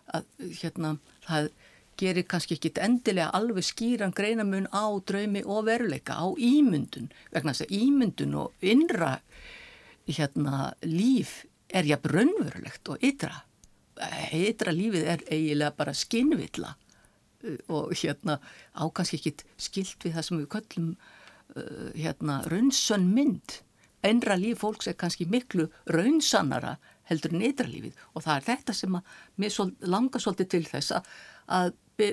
Að 0.08 0.28
hérna 0.62 0.94
það 1.26 1.50
gerir 1.98 2.26
kannski 2.30 2.56
ekki 2.56 2.72
endilega 2.80 3.32
alveg 3.34 3.66
skýran 3.66 4.14
greinamun 4.16 4.68
á 4.70 4.86
draumi 5.04 5.42
og 5.44 5.66
veruleika 5.66 6.16
á 6.16 6.26
ímyndun. 6.32 7.10
Vegna 7.34 7.54
þess 7.54 7.66
að 7.66 7.74
ímyndun 7.78 8.36
og 8.38 8.64
innra 8.64 9.16
hérna 10.08 10.72
líf 10.86 11.42
er 11.68 11.88
jafn 11.88 12.12
raunverulegt 12.14 12.90
og 12.92 13.04
ytra. 13.04 13.44
Ytra 14.34 14.72
lífið 14.72 15.08
er 15.14 15.24
eiginlega 15.26 15.74
bara 15.76 15.94
skinnvilla 15.96 16.74
og 17.70 17.92
hérna 17.94 18.38
ákanski 18.74 19.18
ekki 19.18 19.32
skilt 19.60 20.04
við 20.04 20.16
það 20.16 20.26
sem 20.26 20.40
við 20.40 20.48
köllum 20.54 20.86
uh, 20.94 21.90
hérna 21.94 22.40
raunsönn 22.50 23.08
mynd. 23.14 23.60
Einra 24.06 24.36
líf 24.38 24.62
fólks 24.62 24.90
er 24.90 24.96
kannski 24.98 25.26
miklu 25.30 25.68
raunsannara 25.90 26.76
heldur 27.10 27.34
en 27.34 27.44
ytra 27.48 27.66
lífið. 27.68 27.98
Og 28.14 28.24
það 28.24 28.36
er 28.36 28.48
þetta 28.52 28.76
sem 28.80 28.98
að 28.98 29.12
mér 29.42 29.60
langar 29.90 30.22
svolítið 30.22 30.50
til 30.54 30.64
þess 30.68 30.96
að 31.48 31.72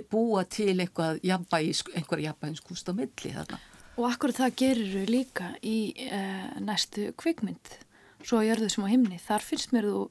búa 0.10 0.46
til 0.50 0.74
einhver 0.82 1.20
jafnbæðinskúst 1.22 2.90
á 2.90 2.94
milli 2.98 3.34
þarna. 3.36 3.60
Og 3.96 4.08
akkur 4.10 4.34
það 4.36 4.56
gerir 4.60 5.10
líka 5.10 5.54
í 5.64 5.94
uh, 6.10 6.56
næstu 6.64 7.12
kvikmynd 7.20 7.78
svo 8.26 8.42
að 8.42 8.50
gjörðu 8.50 8.70
sem 8.74 8.86
á 8.86 8.90
himni. 8.92 9.18
Þar 9.22 9.46
finnst 9.46 9.74
mér 9.76 9.88
þú 9.90 10.02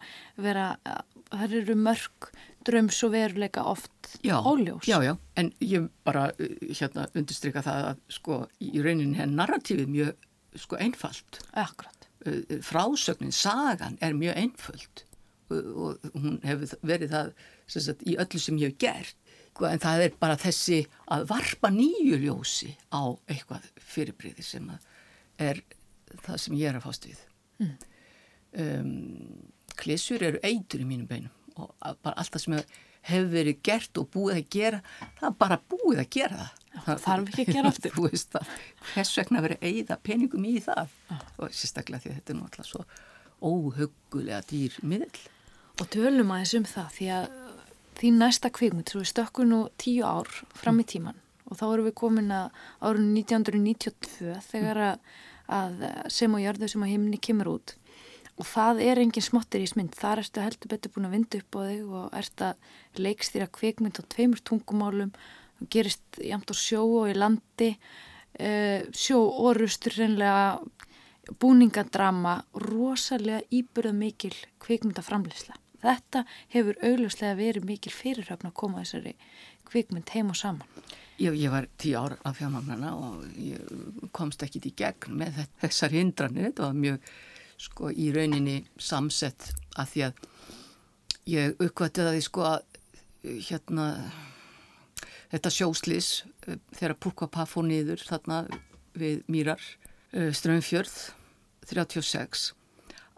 vera, 0.44 0.66
þar 1.32 1.56
eru 1.60 1.76
mörg 1.78 2.28
dröms 2.64 3.00
og 3.04 3.12
veruleika 3.14 3.64
oft 3.68 4.14
já, 4.24 4.36
óljós. 4.38 4.86
Já, 4.88 5.00
já, 5.04 5.16
en 5.36 5.50
ég 5.60 5.88
bara 6.06 6.28
hérna 6.38 7.08
undirstryka 7.12 7.64
það 7.64 7.88
að 7.90 8.04
sko 8.16 8.38
í 8.64 8.84
rauninni 8.84 9.20
er 9.20 9.32
narratífið 9.32 9.90
mjög 9.90 10.28
sko 10.64 10.78
einfalt. 10.80 11.42
Akkurat. 11.58 12.08
Frásögnin, 12.64 13.34
sagan 13.34 13.98
er 14.00 14.16
mjög 14.16 14.38
einföld 14.40 15.04
og 15.52 16.06
hún 16.14 16.38
hefur 16.46 16.72
verið 16.86 17.12
það 17.12 17.32
sagt, 17.68 18.00
í 18.08 18.16
öllu 18.16 18.40
sem 18.40 18.56
ég 18.62 18.72
hef 18.72 18.80
gert 18.80 19.18
sko, 19.54 19.68
en 19.70 19.82
það 19.82 20.04
er 20.06 20.16
bara 20.20 20.38
þessi 20.40 20.80
að 21.14 21.28
varpa 21.30 21.70
nýju 21.72 22.18
ljósi 22.24 22.72
á 22.90 23.14
eitthvað 23.30 23.68
fyrirbriði 23.78 24.46
sem 24.46 24.66
er 25.38 25.62
það 26.24 26.40
sem 26.42 26.56
ég 26.58 26.70
er 26.70 26.78
að 26.78 26.88
fást 26.88 27.06
við. 27.08 27.20
Mm. 27.62 27.76
Um, 28.64 29.54
klissur 29.78 30.22
eru 30.22 30.42
eitur 30.42 30.82
í 30.82 30.88
mínum 30.88 31.08
beinum 31.10 31.32
og 31.58 31.70
bara 32.02 32.18
allt 32.18 32.34
það 32.34 32.44
sem 32.44 32.58
hefur 33.04 33.30
verið 33.30 33.62
gert 33.66 33.98
og 34.00 34.06
búið 34.14 34.38
að 34.40 34.46
gera 34.54 34.78
það 35.18 35.26
er 35.28 35.34
bara 35.42 35.58
búið 35.70 36.02
að 36.02 36.12
gera 36.16 36.38
það. 36.42 36.60
Það 36.84 37.02
þarf 37.04 37.28
ekki 37.30 37.44
að 37.44 37.54
gera 37.54 37.70
aftur. 37.70 38.46
Þess 38.94 39.18
vegna 39.20 39.42
verið 39.44 39.66
eigða 39.68 39.98
peningum 40.02 40.46
í 40.50 40.56
það? 40.64 40.94
Já. 41.10 41.18
og 41.38 41.54
sérstaklega 41.54 42.02
því 42.02 42.10
að 42.10 42.16
þetta 42.18 42.34
er 42.34 42.40
náttúrulega 42.40 42.70
svo 42.72 42.86
óhugulega 43.44 44.40
dýr 44.48 44.78
miðl 44.82 45.22
og 45.82 45.90
tölum 45.90 46.32
aðeins 46.34 46.54
um 46.58 46.66
það 46.70 46.90
því 46.96 47.08
að 47.18 47.43
því 47.98 48.14
næsta 48.18 48.50
kvikmund, 48.54 48.90
svo 48.90 49.02
við 49.02 49.12
stökkum 49.12 49.50
nú 49.50 49.60
tíu 49.80 50.06
ár 50.06 50.30
fram 50.56 50.80
í 50.82 50.88
tíman 50.88 51.20
og 51.44 51.58
þá 51.60 51.64
erum 51.68 51.88
við 51.88 51.96
komin 52.00 52.34
að 52.34 52.60
árunni 52.80 53.22
1992 53.22 54.36
þegar 54.48 54.82
að, 54.88 55.08
að 55.52 55.80
sem 56.12 56.34
og 56.34 56.42
jörðu 56.42 56.70
sem 56.72 56.84
á 56.84 56.88
himni 56.90 57.20
kemur 57.22 57.52
út. 57.54 57.74
Og 58.34 58.48
það 58.50 58.80
er 58.82 58.98
engin 58.98 59.22
smottir 59.22 59.62
í 59.62 59.68
smynd 59.70 59.94
þar 59.94 60.24
ertu 60.24 60.42
heldur 60.42 60.72
betur 60.72 60.94
búin 60.94 61.06
að 61.06 61.14
vinda 61.14 61.40
upp 61.40 61.58
á 61.58 61.60
þig 61.68 61.92
og 62.00 62.16
ert 62.18 62.44
að 62.48 63.02
leikstýra 63.04 63.50
kvikmynd 63.54 64.00
á 64.00 64.02
tveimur 64.10 64.42
tungumálum. 64.42 65.12
Og 65.62 65.70
gerist 65.70 66.18
jamt 66.18 66.50
á 66.50 66.54
sjó 66.58 66.82
og 67.04 67.12
í 67.12 67.14
landi. 67.14 67.74
Uh, 68.34 68.82
sjó 68.90 69.20
orustur 69.46 69.94
reynlega 69.94 70.56
búningadrama 71.38 72.40
rosalega 72.58 73.44
íbyrða 73.54 73.94
mikil 73.94 74.34
kvikmyndaframleysla 74.64 75.54
þetta 75.84 76.24
hefur 76.54 76.80
augljóslega 76.82 77.38
verið 77.38 77.68
mikil 77.68 77.94
fyrirhöfn 77.94 78.50
að 78.50 78.56
koma 78.60 78.82
þessari 78.82 79.14
kvikmynd 79.70 80.12
heim 80.14 80.32
og 80.32 80.38
saman. 80.38 80.84
Ég, 81.20 81.36
ég 81.38 81.52
var 81.52 81.68
tíu 81.78 81.94
ára 82.00 82.18
af 82.26 82.40
fjármagnana 82.40 82.90
og 82.98 84.08
komst 84.16 84.42
ekkit 84.42 84.66
í 84.72 84.74
gegn 84.80 85.14
með 85.20 85.44
þessar 85.62 85.94
hindranir, 85.94 86.50
þetta 86.50 86.66
var 86.66 86.78
mjög 86.78 87.10
sko 87.64 87.90
í 87.90 88.10
rauninni 88.14 88.60
samsett 88.82 89.52
að 89.78 89.90
því 89.92 90.06
að 90.08 90.24
ég 91.30 91.62
uppkvætti 91.62 92.04
það 92.04 92.18
í 92.18 92.24
sko 92.26 92.46
að 92.48 92.64
hérna 93.48 93.86
þetta 95.32 95.52
sjóslis 95.52 96.10
eh, 96.46 96.58
þegar 96.76 96.98
Púrkvapá 97.00 97.46
fór 97.48 97.66
niður 97.68 98.02
þarna 98.04 98.44
við 98.98 99.24
Mýrar 99.30 99.62
eh, 100.12 100.30
Strömfjörð 100.34 100.96
36 101.70 102.50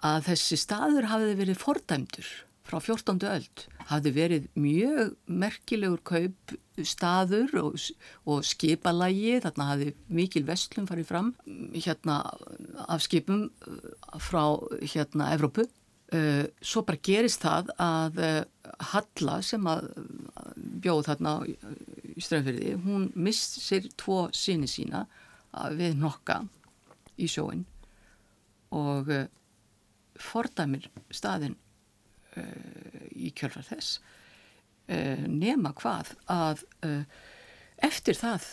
að 0.06 0.28
þessi 0.28 0.58
staður 0.60 1.08
hafiði 1.10 1.38
verið 1.40 1.62
fordæmdur 1.62 2.28
frá 2.66 2.80
14. 2.82 3.22
öld 3.30 3.64
hafði 3.86 4.12
verið 4.16 4.46
mjög 4.58 5.14
merkilegur 5.30 6.02
kaup 6.06 6.54
staður 6.84 7.54
og, 7.60 7.76
og 8.28 8.44
skipalægi, 8.46 9.38
þarna 9.44 9.68
hafði 9.70 9.92
mikil 10.12 10.44
vestlum 10.48 10.88
farið 10.88 11.08
fram 11.08 11.32
hérna 11.74 12.18
af 12.86 13.04
skipum 13.06 13.46
uh, 13.46 14.18
frá 14.20 14.42
hérna 14.82 15.30
Evrópu. 15.36 15.66
Uh, 16.14 16.46
svo 16.62 16.84
bara 16.86 17.02
gerist 17.02 17.42
það 17.42 17.72
að 17.82 18.20
uh, 18.22 18.42
Halla 18.92 19.38
sem 19.46 19.66
að 19.70 19.88
bjóð 20.84 21.06
þarna 21.08 21.36
í 21.46 22.22
ströfverði, 22.22 22.74
hún 22.82 23.08
missir 23.14 23.86
tvo 23.98 24.26
síni 24.34 24.68
sína 24.70 25.06
við 25.72 25.96
nokka 25.96 26.42
í 27.16 27.28
sjóin 27.30 27.62
og 28.76 29.08
fordæmir 30.20 30.90
staðin 31.14 31.56
í 33.16 33.32
kjölfar 33.36 33.66
þess 33.70 33.98
nema 35.26 35.72
hvað 35.74 36.12
að 36.30 36.62
eftir 37.82 38.18
það 38.18 38.44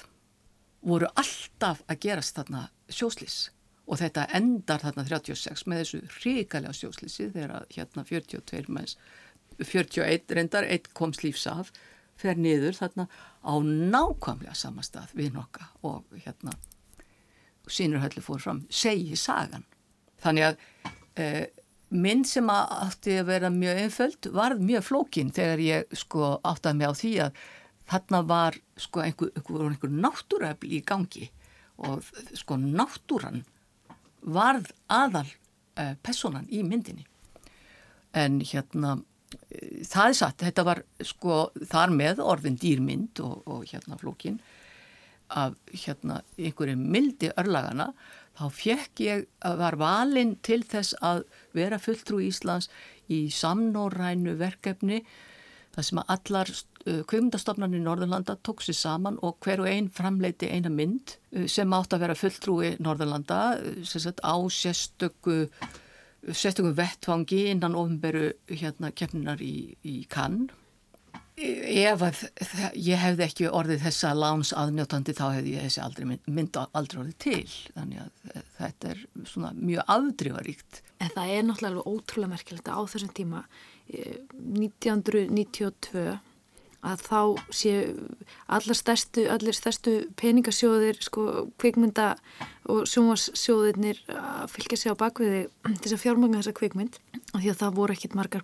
voru 0.84 1.10
alltaf 1.20 1.84
að 1.88 2.00
gerast 2.08 2.40
þarna 2.40 2.64
sjóslis 2.90 3.38
og 3.86 4.00
þetta 4.00 4.26
endar 4.36 4.82
þarna 4.84 5.06
36 5.08 5.66
með 5.68 5.84
þessu 5.84 6.02
ríkalega 6.24 6.76
sjóslisi 6.78 7.30
þegar 7.36 7.68
hérna 7.76 8.06
42 8.08 8.72
mæs 8.72 8.98
41 9.60 10.34
reyndar, 10.34 10.66
einn 10.66 10.94
komst 10.98 11.24
lífs 11.24 11.46
af 11.48 11.72
fer 12.20 12.38
niður 12.40 12.78
þarna 12.78 13.08
á 13.44 13.54
nákvæmlega 13.62 14.56
sama 14.58 14.86
stað 14.86 15.14
við 15.18 15.34
nokka 15.38 15.70
og 15.86 16.08
hérna 16.26 16.56
sínurhöllu 17.70 18.24
fór 18.24 18.42
fram, 18.44 18.64
segi 18.70 19.16
sagan. 19.16 19.64
Þannig 20.24 20.50
að 20.50 20.58
eh, 21.20 21.46
minn 21.94 22.24
sem 22.28 22.50
átti 22.50 23.18
að 23.22 23.30
vera 23.30 23.52
mjög 23.54 23.82
einföld 23.84 24.30
varð 24.34 24.64
mjög 24.66 24.88
flókin 24.90 25.32
þegar 25.34 25.64
ég 25.64 25.96
sko 25.98 26.36
áttaði 26.42 26.80
mig 26.80 26.90
á 26.90 26.94
því 27.00 27.14
að 27.28 27.40
þarna 27.94 28.22
var 28.28 28.58
sko 28.80 29.04
einhver, 29.04 29.32
einhver, 29.38 29.66
einhver 29.70 29.96
náttúrafl 30.06 30.70
í 30.70 30.82
gangi 30.88 31.30
og 31.84 32.06
sko 32.38 32.58
náttúran 32.62 33.44
varð 34.24 34.72
aðal 34.88 35.28
uh, 35.28 35.96
personan 36.02 36.48
í 36.50 36.62
myndinni. 36.64 37.06
En 38.14 38.40
hérna 38.46 38.98
það 39.90 40.10
er 40.10 40.18
satt, 40.18 40.44
þetta 40.44 40.66
var 40.68 40.84
sko 41.04 41.38
þar 41.70 41.94
með 41.96 42.22
orðin 42.24 42.58
dýrmynd 42.62 43.22
og, 43.26 43.42
og 43.50 43.64
hérna 43.70 43.98
flókin 44.00 44.40
af 45.34 45.56
hérna 45.72 46.22
einhverju 46.38 46.78
mildi 46.78 47.32
örlagana 47.40 47.90
þá 48.38 48.46
fekk 48.54 49.04
ég 49.06 49.28
að 49.46 49.60
var 49.62 49.78
valinn 49.82 50.36
til 50.46 50.62
þess 50.66 50.98
að 51.06 51.24
vera 51.54 51.80
fulltrú 51.82 52.22
Íslands 52.24 52.70
í 53.12 53.28
samnórænu 53.34 54.38
verkefni 54.40 55.04
þar 55.74 55.88
sem 55.88 56.02
að 56.02 56.12
allar 56.16 56.52
uh, 56.54 57.02
kvöngundastofnarnir 57.10 57.82
í 57.82 57.86
Norðurlanda 57.86 58.38
tók 58.46 58.64
sér 58.66 58.78
saman 58.78 59.20
og 59.26 59.40
hver 59.44 59.64
og 59.64 59.70
einn 59.70 59.90
framleiti 59.94 60.50
eina 60.50 60.72
mynd 60.74 61.16
uh, 61.34 61.48
sem 61.50 61.74
átt 61.74 61.96
að 61.96 62.06
vera 62.06 62.18
fulltrúi 62.18 62.76
Norðurlanda 62.84 63.40
uh, 63.58 63.80
sagt, 63.86 64.22
á 64.22 64.36
sérstöku 64.54 65.48
sérstökum 66.32 66.76
vettfangi 66.78 67.50
innan 67.52 67.76
ofnberu 67.76 68.30
hérna 68.48 68.94
keppninar 68.96 69.42
í, 69.44 69.76
í 69.84 70.04
kann. 70.08 70.46
Ef 71.34 72.04
að 72.06 72.20
ég 72.78 73.00
hefði 73.02 73.24
ekki 73.26 73.48
orðið 73.50 73.88
þessa 73.88 74.12
láns 74.14 74.52
aðnjótandi 74.54 75.16
þá 75.18 75.40
hefði 75.40 75.56
ég 75.56 75.64
þessi 75.66 75.82
aldrei 75.82 76.06
mynd, 76.12 76.28
mynd 76.30 76.60
aldrei 76.62 77.00
orðið 77.02 77.16
til. 77.26 77.50
Þannig 77.74 78.04
að 78.04 78.12
þetta 78.60 78.92
er 78.92 79.00
svona 79.32 79.50
mjög 79.58 79.82
afdrifaríkt. 79.96 80.84
En 81.02 81.10
það 81.16 81.34
er 81.34 81.42
náttúrulega 81.48 81.90
ótrúlega 81.90 82.34
merkilegt 82.36 82.70
á 82.70 82.78
þessum 82.86 83.10
tíma 83.18 83.42
1992 83.90 86.04
eh, 86.04 86.22
að 86.84 87.04
þá 87.08 87.20
sé 87.56 87.74
allar 88.52 88.78
stærstu, 88.78 89.24
allir 89.32 89.56
stærstu 89.58 89.94
peningasjóðir, 90.20 91.00
sko, 91.02 91.48
kvikmynda 91.62 92.12
og 92.70 92.84
sjónvarsjóðirnir 92.92 94.04
að 94.14 94.52
fylgja 94.54 94.78
sig 94.80 94.94
á 94.94 94.96
bakviði 95.00 95.48
þess 95.82 95.96
að 95.96 96.04
fjármagna 96.04 96.44
þessa 96.44 96.58
kvikmynd 96.60 97.00
því 97.32 97.48
að 97.50 97.62
það 97.64 97.78
voru 97.80 97.96
ekkit 97.96 98.18
margar 98.20 98.44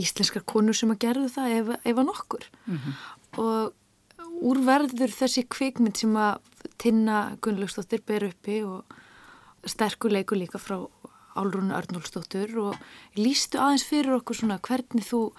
íslenskar 0.00 0.44
konur 0.46 0.76
sem 0.76 0.90
að 0.90 1.02
gerðu 1.06 1.30
það 1.36 1.56
ef, 1.58 1.72
ef 1.84 1.96
að 1.96 2.08
nokkur 2.08 2.46
mm 2.66 2.76
-hmm. 2.78 2.94
og 3.44 3.72
úrverður 4.44 5.12
þessi 5.14 5.46
kvikmynd 5.48 5.96
sem 5.96 6.16
að 6.16 6.40
Tinna 6.78 7.36
Gunnlaugstóttir 7.40 8.02
ber 8.06 8.28
uppi 8.30 8.62
og 8.64 8.84
sterkuleiku 9.64 10.34
líka 10.34 10.58
frá 10.58 10.78
Álrún 11.34 11.72
Arnóldstóttur 11.74 12.58
og 12.62 12.76
lístu 13.18 13.58
aðeins 13.58 13.84
fyrir 13.84 14.14
okkur 14.18 14.38
svona 14.38 14.58
hvernig 14.62 15.06
þú 15.06 15.32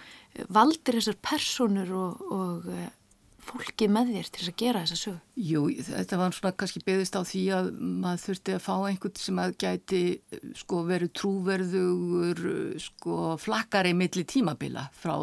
valdir 0.51 0.99
þessar 0.99 1.17
personur 1.23 1.91
og, 1.95 2.21
og 2.31 2.65
eh, 3.45 3.49
fólki 3.49 3.87
með 3.91 4.11
þér 4.15 4.29
til 4.33 4.47
að 4.49 4.57
gera 4.61 4.83
þessa 4.83 4.97
sög? 4.99 5.19
Jú, 5.47 5.63
þetta 5.87 6.19
var 6.19 6.35
svona 6.35 6.53
kannski 6.59 6.81
beðist 6.85 7.17
á 7.17 7.21
því 7.21 7.43
að 7.55 7.69
maður 8.03 8.23
þurfti 8.25 8.55
að 8.55 8.63
fá 8.65 8.73
einhvern 8.89 9.21
sem 9.21 9.41
að 9.43 9.55
gæti 9.63 10.01
sko 10.61 10.81
verið 10.89 11.13
trúverðugur 11.21 12.43
sko 12.83 13.19
flakkari 13.41 13.93
milli 13.97 14.25
tímabila 14.27 14.87
frá 14.95 15.15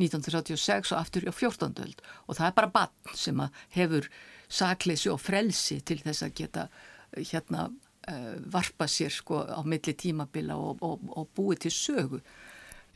1936 0.00 0.94
og 0.94 1.00
aftur 1.00 1.28
á 1.28 1.34
14. 1.34 1.84
öld 1.84 2.04
og 2.26 2.38
það 2.38 2.46
er 2.46 2.56
bara 2.60 2.74
bann 2.76 3.16
sem 3.18 3.40
að 3.42 3.64
hefur 3.76 4.10
sakleysi 4.50 5.12
og 5.12 5.20
frelsi 5.22 5.80
til 5.86 6.00
þess 6.02 6.26
að 6.26 6.36
geta 6.40 6.68
hérna 7.16 7.68
uh, 7.70 8.36
varpa 8.50 8.88
sér 8.90 9.12
sko 9.14 9.44
á 9.46 9.60
milli 9.66 9.94
tímabila 9.94 10.56
og, 10.58 10.80
og, 10.82 11.04
og 11.14 11.28
búið 11.36 11.66
til 11.66 11.74
sögu 11.74 12.22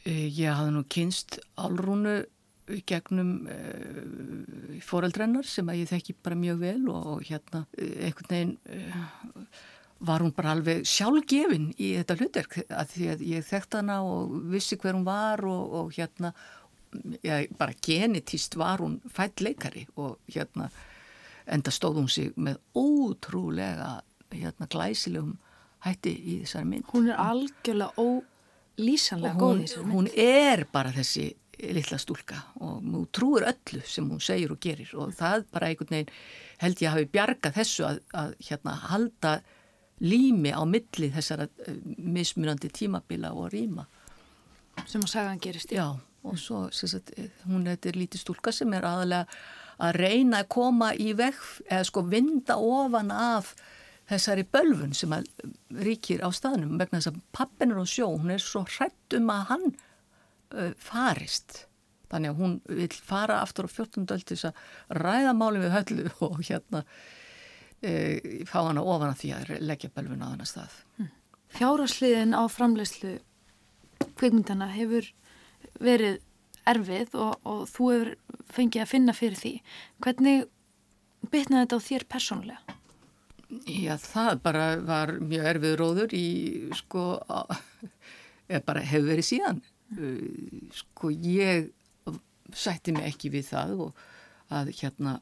Eh, 0.05 0.29
ég 0.29 0.53
hafði 0.53 0.73
nú 0.75 0.83
kynst 0.93 1.39
álrúnu 1.57 2.27
gegnum 2.89 3.31
uh, 3.45 3.55
eh, 3.55 4.81
foreldrennar 4.85 5.47
sem 5.49 5.69
að 5.69 5.83
ég 5.83 5.93
þekki 5.93 6.17
bara 6.25 6.39
mjög 6.39 6.61
vel 6.63 6.83
og, 6.89 7.07
og 7.15 7.25
hérna 7.29 7.65
uh, 7.67 7.95
einhvern 8.07 8.31
veginn 8.31 8.55
uh, 8.73 9.47
var 10.05 10.25
hún 10.25 10.35
bara 10.37 10.55
alveg 10.55 10.85
sjálfgefin 10.89 11.71
í 11.79 11.95
þetta 12.01 12.19
hlutverk 12.21 12.59
að 12.67 12.91
því 12.95 13.09
að 13.13 13.25
ég 13.31 13.47
þekkt 13.47 13.79
hana 13.79 14.01
og 14.05 14.35
vissi 14.53 14.79
hver 14.81 14.97
hún 14.97 15.07
var 15.07 15.45
og, 15.49 15.79
og 15.81 15.95
hérna 15.97 16.35
já, 17.23 17.45
bara 17.59 17.77
genetist 17.85 18.59
var 18.61 18.83
hún 18.85 18.99
fætt 19.13 19.45
leikari 19.45 19.87
og 19.97 20.19
hérna 20.33 20.71
enda 21.47 21.73
stóð 21.75 22.03
hún 22.03 22.11
sig 22.11 22.33
með 22.37 22.61
ótrúlega 22.75 24.03
hérna 24.35 24.69
glæsilegum 24.71 25.37
hætti 25.85 26.13
í 26.17 26.37
þessari 26.43 26.69
mynd. 26.71 26.87
Hún 26.93 27.11
er 27.13 27.21
algjörlega 27.21 27.93
ó 28.01 28.25
lýsanlega 28.81 29.39
góð 29.39 29.59
í 29.59 29.67
þessu 29.67 29.83
mynd. 29.85 29.95
Hún 29.95 30.09
er 30.17 30.65
bara 30.73 30.93
þessi 30.95 31.27
litla 31.59 31.99
stúlka 32.01 32.41
og 32.61 32.81
hún 32.83 33.09
trúur 33.15 33.47
öllu 33.49 33.83
sem 33.87 34.09
hún 34.11 34.23
segir 34.23 34.55
og 34.55 34.61
gerir 34.63 34.91
og 34.99 35.13
það 35.17 35.47
bara 35.53 35.71
einhvern 35.71 35.93
veginn 35.95 36.15
held 36.63 36.81
ég 36.83 36.89
að 36.89 36.97
hafi 36.97 37.11
bjargað 37.17 37.59
þessu 37.59 37.87
að, 37.89 38.01
að 38.15 38.33
hérna 38.49 38.79
halda 38.89 39.35
lími 40.05 40.51
á 40.51 40.63
milli 40.67 41.11
þessara 41.15 41.47
uh, 41.47 41.77
mismunandi 41.99 42.71
tímabila 42.75 43.31
og 43.35 43.53
rýma. 43.55 43.87
Sem 44.91 45.05
að 45.05 45.13
sagan 45.13 45.41
gerist 45.43 45.71
í. 45.71 45.79
Já 45.79 45.95
og 46.25 46.39
svo 46.41 46.65
sagt, 46.73 47.13
hún 47.45 47.67
er 47.69 47.97
lítið 47.97 48.23
stúlka 48.23 48.53
sem 48.55 48.73
er 48.73 48.87
aðalega 48.89 49.27
að 49.85 49.99
reyna 50.01 50.43
að 50.43 50.51
koma 50.55 50.93
í 50.97 51.13
veg 51.19 51.37
eða 51.67 51.85
sko 51.89 52.05
vinda 52.09 52.57
ofan 52.57 53.11
af 53.13 53.53
þessari 54.09 54.45
bölfun 54.49 54.95
sem 54.97 55.13
ríkir 55.85 56.25
á 56.25 56.29
staðnum 56.33 56.79
vegna 56.81 57.01
þess 57.01 57.13
að 57.13 57.21
pappin 57.37 57.75
er 57.75 57.83
á 57.83 57.87
sjó, 57.89 58.09
hún 58.15 58.33
er 58.35 58.43
svo 58.43 58.65
hrætt 58.69 59.17
um 59.19 59.33
að 59.33 59.45
hann 59.51 59.69
farist. 60.81 61.65
Þannig 62.13 62.31
að 62.31 62.41
hún 62.41 62.55
vil 62.69 62.89
fara 62.95 63.41
aftur 63.43 63.67
á 63.67 63.71
14. 63.73 64.07
öll 64.15 64.23
til 64.23 64.37
þess 64.37 64.51
að 64.51 65.01
ræða 65.01 65.35
málum 65.35 65.65
við 65.65 65.75
höllu 65.75 66.11
og 66.29 66.41
hérna 66.45 66.85
uh, 66.85 68.45
fá 68.47 68.59
hana 68.61 68.85
ofan 68.85 69.11
að 69.11 69.21
því 69.23 69.33
að 69.39 69.53
leggja 69.65 69.93
bölfun 69.95 70.23
á 70.23 70.29
hana 70.31 70.49
stað. 70.49 70.77
Hm. 71.01 71.11
Fjárasliðin 71.55 72.37
á 72.37 72.43
framlegslu 72.51 73.17
kveikmyndana 74.19 74.71
hefur 74.75 75.11
verið 75.83 76.21
erfið 76.69 77.17
og, 77.21 77.35
og 77.45 77.67
þú 77.71 77.91
hefur 77.93 78.15
fengið 78.55 78.85
að 78.85 78.91
finna 78.91 79.15
fyrir 79.17 79.41
því. 79.41 79.53
Hvernig 80.05 80.47
bytnaði 81.33 81.65
þetta 81.65 81.79
á 81.79 81.87
þér 81.89 82.07
persónulega? 82.15 82.79
Já, 83.69 83.95
það 84.01 84.41
bara 84.43 84.65
var 84.83 85.13
mjög 85.21 85.47
erfið 85.53 85.77
róður 85.79 86.15
í, 86.17 86.27
sko, 86.79 87.05
eða 88.51 88.65
bara 88.67 88.85
hefur 88.87 89.13
verið 89.13 89.29
síðan. 89.29 89.63
Uh, 89.95 90.73
sko, 90.75 91.13
ég 91.13 91.71
sætti 92.55 92.93
mig 92.95 93.07
ekki 93.09 93.31
við 93.33 93.49
það 93.53 93.79
og 93.87 94.03
að 94.55 94.75
hérna 94.79 95.19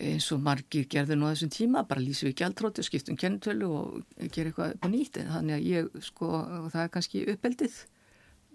eins 0.00 0.30
og 0.32 0.40
margir 0.40 0.86
gerði 0.88 1.16
nú 1.18 1.28
á 1.28 1.32
þessum 1.34 1.50
tíma, 1.52 1.82
bara 1.88 2.00
lýsi 2.00 2.28
við 2.28 2.38
gæltróti 2.40 2.80
og 2.80 2.86
skiptum 2.86 3.18
kennitölu 3.20 3.68
og 3.68 4.28
gera 4.32 4.50
eitthvað 4.50 4.76
på 4.80 4.90
nýtt. 4.92 5.18
Þannig 5.28 5.56
að 5.56 5.66
ég, 5.68 5.90
sko, 6.06 6.30
það 6.72 6.84
er 6.84 6.94
kannski 6.94 7.24
uppeldið 7.34 7.76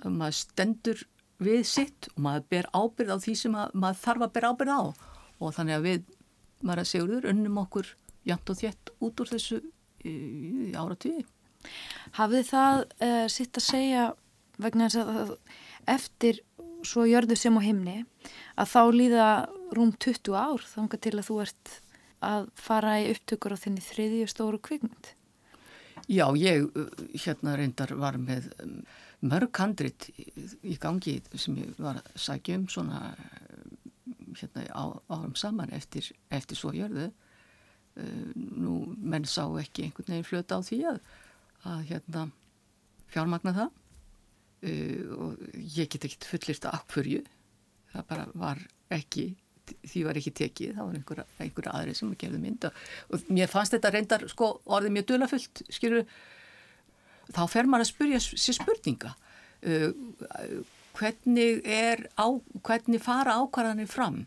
að 0.02 0.18
maður 0.20 0.38
stendur 0.40 1.04
við 1.46 1.62
sitt 1.70 2.10
og 2.16 2.24
maður 2.26 2.48
ber 2.56 2.70
ábyrð 2.74 3.14
á 3.14 3.18
því 3.26 3.36
sem 3.38 3.54
maður 3.54 4.02
þarf 4.02 4.26
að 4.26 4.34
ber 4.38 4.50
ábyrð 4.50 4.74
á 4.74 4.84
og 5.36 5.56
þannig 5.56 5.78
að 5.78 5.88
við, 5.90 6.10
maður 6.64 6.82
að 6.82 6.92
segja, 6.92 7.22
unnum 7.32 7.62
okkur 7.62 7.94
jæmt 8.26 8.52
og 8.52 8.60
þétt 8.62 8.94
út 9.06 9.22
úr 9.22 9.32
þessu 9.36 9.62
í 10.06 10.16
áratíði. 10.78 11.26
Hafið 12.16 12.48
það 12.50 12.84
uh, 12.86 13.26
sitt 13.32 13.58
að 13.60 13.66
segja 13.66 14.06
vegna 14.62 14.90
þess 14.90 15.02
að 15.02 15.34
eftir 15.96 16.42
svo 16.86 17.06
jörðu 17.10 17.38
sem 17.40 17.58
á 17.58 17.62
himni 17.66 17.98
að 18.60 18.72
þá 18.72 18.82
líða 18.94 19.28
rúm 19.76 19.94
20 19.98 20.38
ár 20.38 20.66
þángar 20.70 21.02
til 21.02 21.16
að 21.16 21.28
þú 21.30 21.40
ert 21.46 21.76
að 22.26 22.48
fara 22.58 22.98
í 23.02 23.10
upptökur 23.14 23.56
á 23.56 23.62
þinni 23.62 23.84
þriðju 23.86 24.30
stóru 24.32 24.62
kvikmynd? 24.62 25.12
Já, 26.06 26.28
ég 26.38 26.70
hérna 27.24 27.56
reyndar 27.58 27.96
var 27.98 28.20
með 28.22 28.52
mörg 29.26 29.58
handrit 29.58 30.10
í 30.62 30.78
gangi 30.82 31.18
sem 31.34 31.58
ég 31.64 31.78
var 31.82 32.02
að 32.02 32.22
sagja 32.22 32.60
um 32.60 32.68
svona 32.70 33.16
hérna 34.36 34.66
á, 34.70 34.86
árum 35.10 35.34
saman 35.40 35.72
eftir, 35.74 36.12
eftir 36.30 36.60
svo 36.60 36.74
jörðu 36.76 37.10
Eh, 37.96 38.32
nú 38.36 38.82
menn 39.00 39.24
sá 39.24 39.46
ekki 39.62 39.86
einhvern 39.86 40.10
veginn 40.12 40.28
flöta 40.28 40.58
á 40.60 40.68
því 40.68 40.80
að, 40.90 40.98
að 41.64 41.84
hérna 41.88 42.24
fjármagna 43.14 43.54
það 43.56 43.70
uh, 43.70 43.85
og 44.66 45.42
ég 45.56 45.90
get 45.92 46.08
ekki 46.08 46.30
fullist 46.30 46.68
að 46.68 46.80
akkfurju 46.80 47.24
það 47.94 48.08
bara 48.12 48.28
var 48.34 48.62
ekki 48.94 49.34
því 49.66 50.02
var 50.06 50.18
ekki 50.20 50.34
tekið, 50.38 50.74
það 50.78 50.88
var 50.88 50.98
einhverja, 51.00 51.26
einhverja 51.42 51.74
aðri 51.74 51.94
sem 51.98 52.16
gerði 52.22 52.40
mynda 52.42 52.72
og 53.10 53.30
mér 53.34 53.50
fannst 53.50 53.74
þetta 53.74 53.92
reyndar 53.96 54.26
sko 54.30 54.52
orðið 54.66 54.96
mjög 54.98 55.08
dölafullt 55.12 55.62
skilur, 55.74 56.06
þá 57.34 57.44
fer 57.50 57.70
maður 57.70 57.88
að 57.88 57.92
spyrja 57.92 58.22
sér 58.26 58.58
spurninga 58.60 59.16
uh, 59.66 59.90
hvernig 60.96 61.66
er 61.66 62.06
á, 62.14 62.28
hvernig 62.62 63.04
fara 63.04 63.40
ákvarðanir 63.42 63.90
fram 63.90 64.24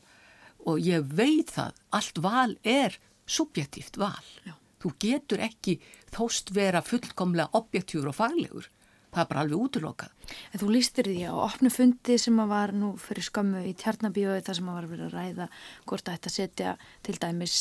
og 0.69 0.83
ég 0.83 1.07
veit 1.17 1.53
það, 1.55 1.77
allt 1.95 2.19
val 2.23 2.57
er 2.67 2.99
subjektíft 3.29 3.99
val. 4.01 4.25
Já. 4.45 4.55
Þú 4.79 4.91
getur 5.03 5.43
ekki 5.43 5.79
þóst 6.15 6.53
vera 6.55 6.83
fullkomlega 6.85 7.51
objektjúr 7.59 8.11
og 8.11 8.17
faglegur. 8.19 8.69
Það 9.09 9.21
er 9.23 9.29
bara 9.31 9.43
alveg 9.45 9.63
útlokað. 9.65 10.33
Þú 10.61 10.71
lístir 10.75 11.09
því 11.09 11.23
á 11.33 11.35
opnu 11.41 11.71
fundi 11.73 12.19
sem 12.21 12.41
að 12.43 12.51
var 12.53 12.73
nú 12.77 12.91
fyrir 13.01 13.25
skömmu 13.25 13.63
í 13.71 13.75
Tjarnabíói 13.81 14.43
þar 14.45 14.59
sem 14.59 14.69
að 14.69 14.77
var 14.79 14.89
verið 14.91 15.07
að 15.07 15.15
ræða 15.17 15.47
hvort 15.89 16.09
að 16.11 16.19
þetta 16.19 16.33
setja 16.35 16.75
til 17.07 17.15
dæmis 17.23 17.55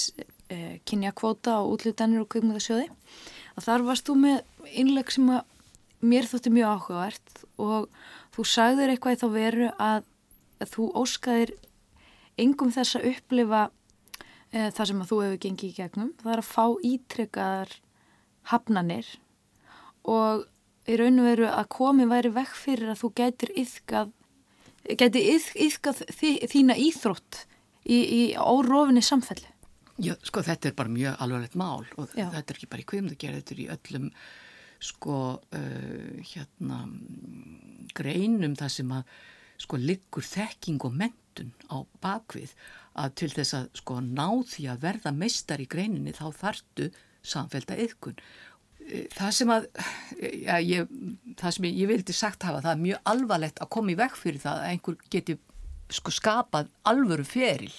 eh, 0.51 0.79
kynjakvóta 0.83 1.59
og 1.61 1.77
útlutanir 1.77 2.25
og 2.25 2.29
kveikmjöðasjóði. 2.33 2.89
Og 3.55 3.63
þar 3.63 3.87
varst 3.87 4.09
þú 4.09 4.17
með 4.25 4.67
innleg 4.75 5.13
sem 5.15 5.31
að 5.31 5.45
mér 6.03 6.27
þótti 6.29 6.53
mjög 6.53 6.73
áhugavert 6.75 7.41
og 7.57 7.87
þú 8.35 8.45
sagðir 8.45 8.93
eitthvað 8.93 9.15
í 9.15 9.21
þá 9.21 9.27
veru 9.33 9.69
að, 9.81 10.03
að 10.61 10.73
þú 10.75 10.89
óskaðir 11.01 11.55
engum 12.37 12.73
þess 12.73 12.99
að 12.99 13.07
upplifa 13.13 13.63
e, 14.51 14.67
það 14.69 14.83
sem 14.91 15.01
að 15.01 15.09
þú 15.11 15.21
hefur 15.23 15.41
gengið 15.45 15.71
í 15.71 15.77
gegnum, 15.79 16.11
það 16.21 16.33
er 16.35 16.43
að 16.43 16.51
fá 16.51 16.65
ítrekkaðar 16.91 17.73
hafnanir 18.51 19.09
og 20.07 20.45
í 20.87 20.97
raun 20.99 21.21
og 21.21 21.29
veru 21.29 21.49
að 21.51 21.69
komi 21.75 22.07
væri 22.09 22.31
vekk 22.35 22.55
fyrir 22.55 22.93
að 22.93 23.01
þú 23.03 23.11
gætir 23.19 23.53
yfkað 23.63 24.13
gæti 24.87 25.23
yfkað 25.67 26.03
þína 26.15 26.77
íþrótt 26.79 27.43
í, 27.83 27.97
í 27.97 28.21
órófinni 28.39 29.03
samfellu 29.03 29.53
Já, 29.97 30.13
sko 30.21 30.43
þetta 30.45 30.69
er 30.69 30.75
bara 30.77 30.93
mjög 30.93 31.23
alvarlegt 31.23 31.55
mál 31.57 31.87
og 31.97 32.11
Já. 32.13 32.27
þetta 32.29 32.53
er 32.53 32.59
ekki 32.59 32.69
bara 32.69 32.83
í 32.83 32.89
kvimdagerð, 32.91 33.39
þetta 33.39 33.55
er 33.55 33.61
í 33.63 33.71
öllum 33.73 34.11
sko 34.77 35.15
uh, 35.57 36.19
hérna 36.21 36.83
greinum 37.97 38.53
það 38.59 38.73
sem 38.75 38.93
að 38.93 39.15
sko 39.57 39.79
liggur 39.81 40.25
þekking 40.25 40.83
og 40.85 40.93
mentun 40.99 41.49
á 41.73 41.81
bakvið 42.03 42.53
að 43.01 43.15
til 43.21 43.31
þess 43.33 43.55
að 43.57 43.71
sko 43.81 43.97
ná 44.05 44.27
því 44.45 44.67
að 44.73 44.83
verða 44.85 45.13
meistar 45.17 45.63
í 45.63 45.69
greininni 45.69 46.13
þá 46.13 46.27
þartu 46.43 46.91
samfelda 47.25 47.77
yðkun. 47.81 48.21
Það 48.87 49.31
sem 49.35 49.51
að, 49.51 49.65
ja, 50.21 50.57
ég, 50.63 50.91
það 51.39 51.55
sem 51.55 51.67
ég, 51.67 51.79
ég 51.81 51.89
vildi 51.91 52.15
sagt 52.15 52.45
hafa, 52.47 52.61
það 52.63 52.71
er 52.73 52.83
mjög 52.85 53.11
alvarlegt 53.11 53.59
að 53.63 53.71
koma 53.75 53.91
í 53.91 53.97
vekk 53.99 54.15
fyrir 54.21 54.43
það 54.43 54.61
að 54.61 54.71
einhver 54.71 54.97
geti 55.11 55.37
sko 55.97 56.13
skapað 56.13 56.71
alvöru 56.87 57.25
feril 57.27 57.73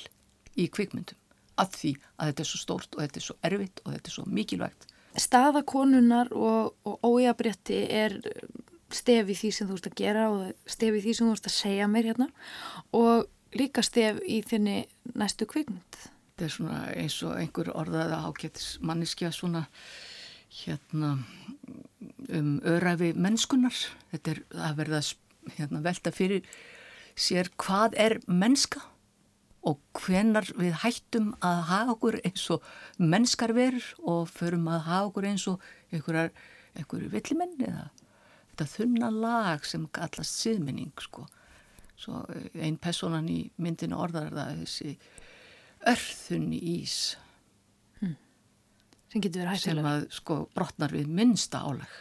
í 0.59 0.69
kvikmyndum 0.73 1.19
að 1.59 1.75
því 1.75 1.93
að 2.19 2.31
þetta 2.31 2.45
er 2.45 2.51
svo 2.51 2.61
stórt 2.63 2.95
og 2.95 3.03
þetta 3.03 3.21
er 3.21 3.27
svo 3.27 3.37
erfitt 3.49 3.83
og 3.85 3.95
þetta 3.95 4.11
er 4.11 4.15
svo 4.15 4.25
mikilvægt. 4.31 4.87
Staðakonunar 5.19 6.31
og, 6.37 6.77
og 6.87 7.09
ójabrétti 7.09 7.81
er 7.91 8.19
stef 8.95 9.33
í 9.33 9.37
því 9.37 9.51
sem 9.55 9.69
þú 9.69 9.79
ert 9.79 9.89
að 9.91 9.97
gera 9.99 10.29
og 10.33 10.71
stef 10.71 10.95
í 10.95 11.03
því 11.05 11.17
sem 11.17 11.29
þú 11.29 11.35
ert 11.35 11.51
að 11.51 11.57
segja 11.57 11.89
mér 11.91 12.13
hérna 12.13 12.29
og 12.97 13.27
líka 13.59 13.83
stef 13.85 14.21
í 14.29 14.41
þinni 14.47 14.79
næstu 15.19 15.49
kvikmynd. 15.49 15.99
Þetta 16.39 16.47
er 16.47 16.55
svona 16.55 16.81
eins 16.95 17.19
og 17.27 17.35
einhver 17.41 17.73
orðaða 17.75 18.21
ágættis 18.29 18.77
manniskja 18.85 19.33
svona 19.35 19.65
hérna 20.51 21.19
um 22.29 22.53
örafi 22.67 23.13
mennskunar. 23.17 23.77
Þetta 24.13 24.35
er 24.35 24.43
að 24.69 24.79
verða 24.83 25.03
hérna, 25.57 25.83
velta 25.85 26.13
fyrir 26.15 26.47
sér 27.19 27.51
hvað 27.59 27.97
er 27.99 28.19
mennska 28.27 28.83
og 29.67 29.81
hvenar 29.99 30.47
við 30.57 30.77
hættum 30.85 31.33
að 31.45 31.63
hafa 31.69 31.95
okkur 31.97 32.19
eins 32.23 32.45
og 32.55 32.67
mennskar 32.99 33.53
verur 33.57 33.89
og 33.99 34.29
förum 34.31 34.69
að 34.71 34.85
hafa 34.87 35.11
okkur 35.11 35.29
eins 35.29 35.47
og 35.51 35.65
einhverjar, 35.93 36.31
villimenn 37.13 37.57
eða 37.59 37.89
þetta 38.53 38.69
þunna 38.75 39.11
lag 39.15 39.67
sem 39.67 39.87
kallast 39.95 40.39
siðmenning 40.43 40.95
sko. 41.03 41.27
Svo 41.99 42.23
eh, 42.31 42.51
einn 42.63 42.79
personan 42.79 43.29
í 43.31 43.41
myndinu 43.59 43.99
orðar 43.99 44.31
það 44.35 44.61
þessi 44.63 44.93
örþunni 45.91 46.61
ís 46.79 46.99
hmm. 47.17 47.28
Sem 49.09 49.23
getur 49.25 49.43
verið 49.43 49.55
hættilega 49.55 49.83
sem 49.83 49.91
að 49.93 50.09
sko 50.19 50.39
brotnar 50.55 50.95
við 50.95 51.13
minnsta 51.21 51.63
álag. 51.65 51.95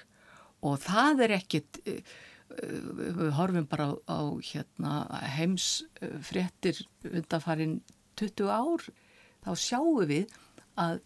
Og 0.67 0.79
það 0.83 1.23
er 1.27 1.35
ekkit 1.37 1.81
eh, 1.85 2.15
við 2.47 3.33
horfum 3.37 3.67
bara 3.69 3.91
á, 3.91 3.95
á 4.07 4.19
hérna, 4.41 4.93
heimsfrettir 5.37 6.81
undanfarin 7.07 7.79
20 8.17 8.49
ár 8.49 8.87
þá 9.45 9.51
sjáum 9.61 10.03
við 10.09 10.33
að 10.79 11.01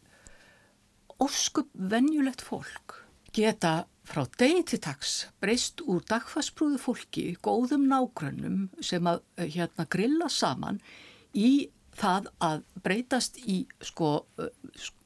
óskup 1.21 1.69
venjulegt 1.73 2.41
fólk 2.41 3.01
geta 3.35 3.85
frá 4.07 4.25
degi 4.39 4.63
til 4.71 4.81
tags 4.83 5.11
breyst 5.43 5.83
úr 5.85 6.01
dagfarsprúðu 6.09 6.79
fólki 6.81 7.25
góðum 7.45 7.85
nágrönnum 7.91 8.65
sem 8.83 9.05
að 9.07 9.21
hérna, 9.37 9.85
grilla 9.85 10.27
saman 10.31 10.81
í 11.37 11.69
það 11.97 12.29
að 12.43 12.61
breytast 12.83 13.39
í 13.43 13.63
sko 13.83 14.11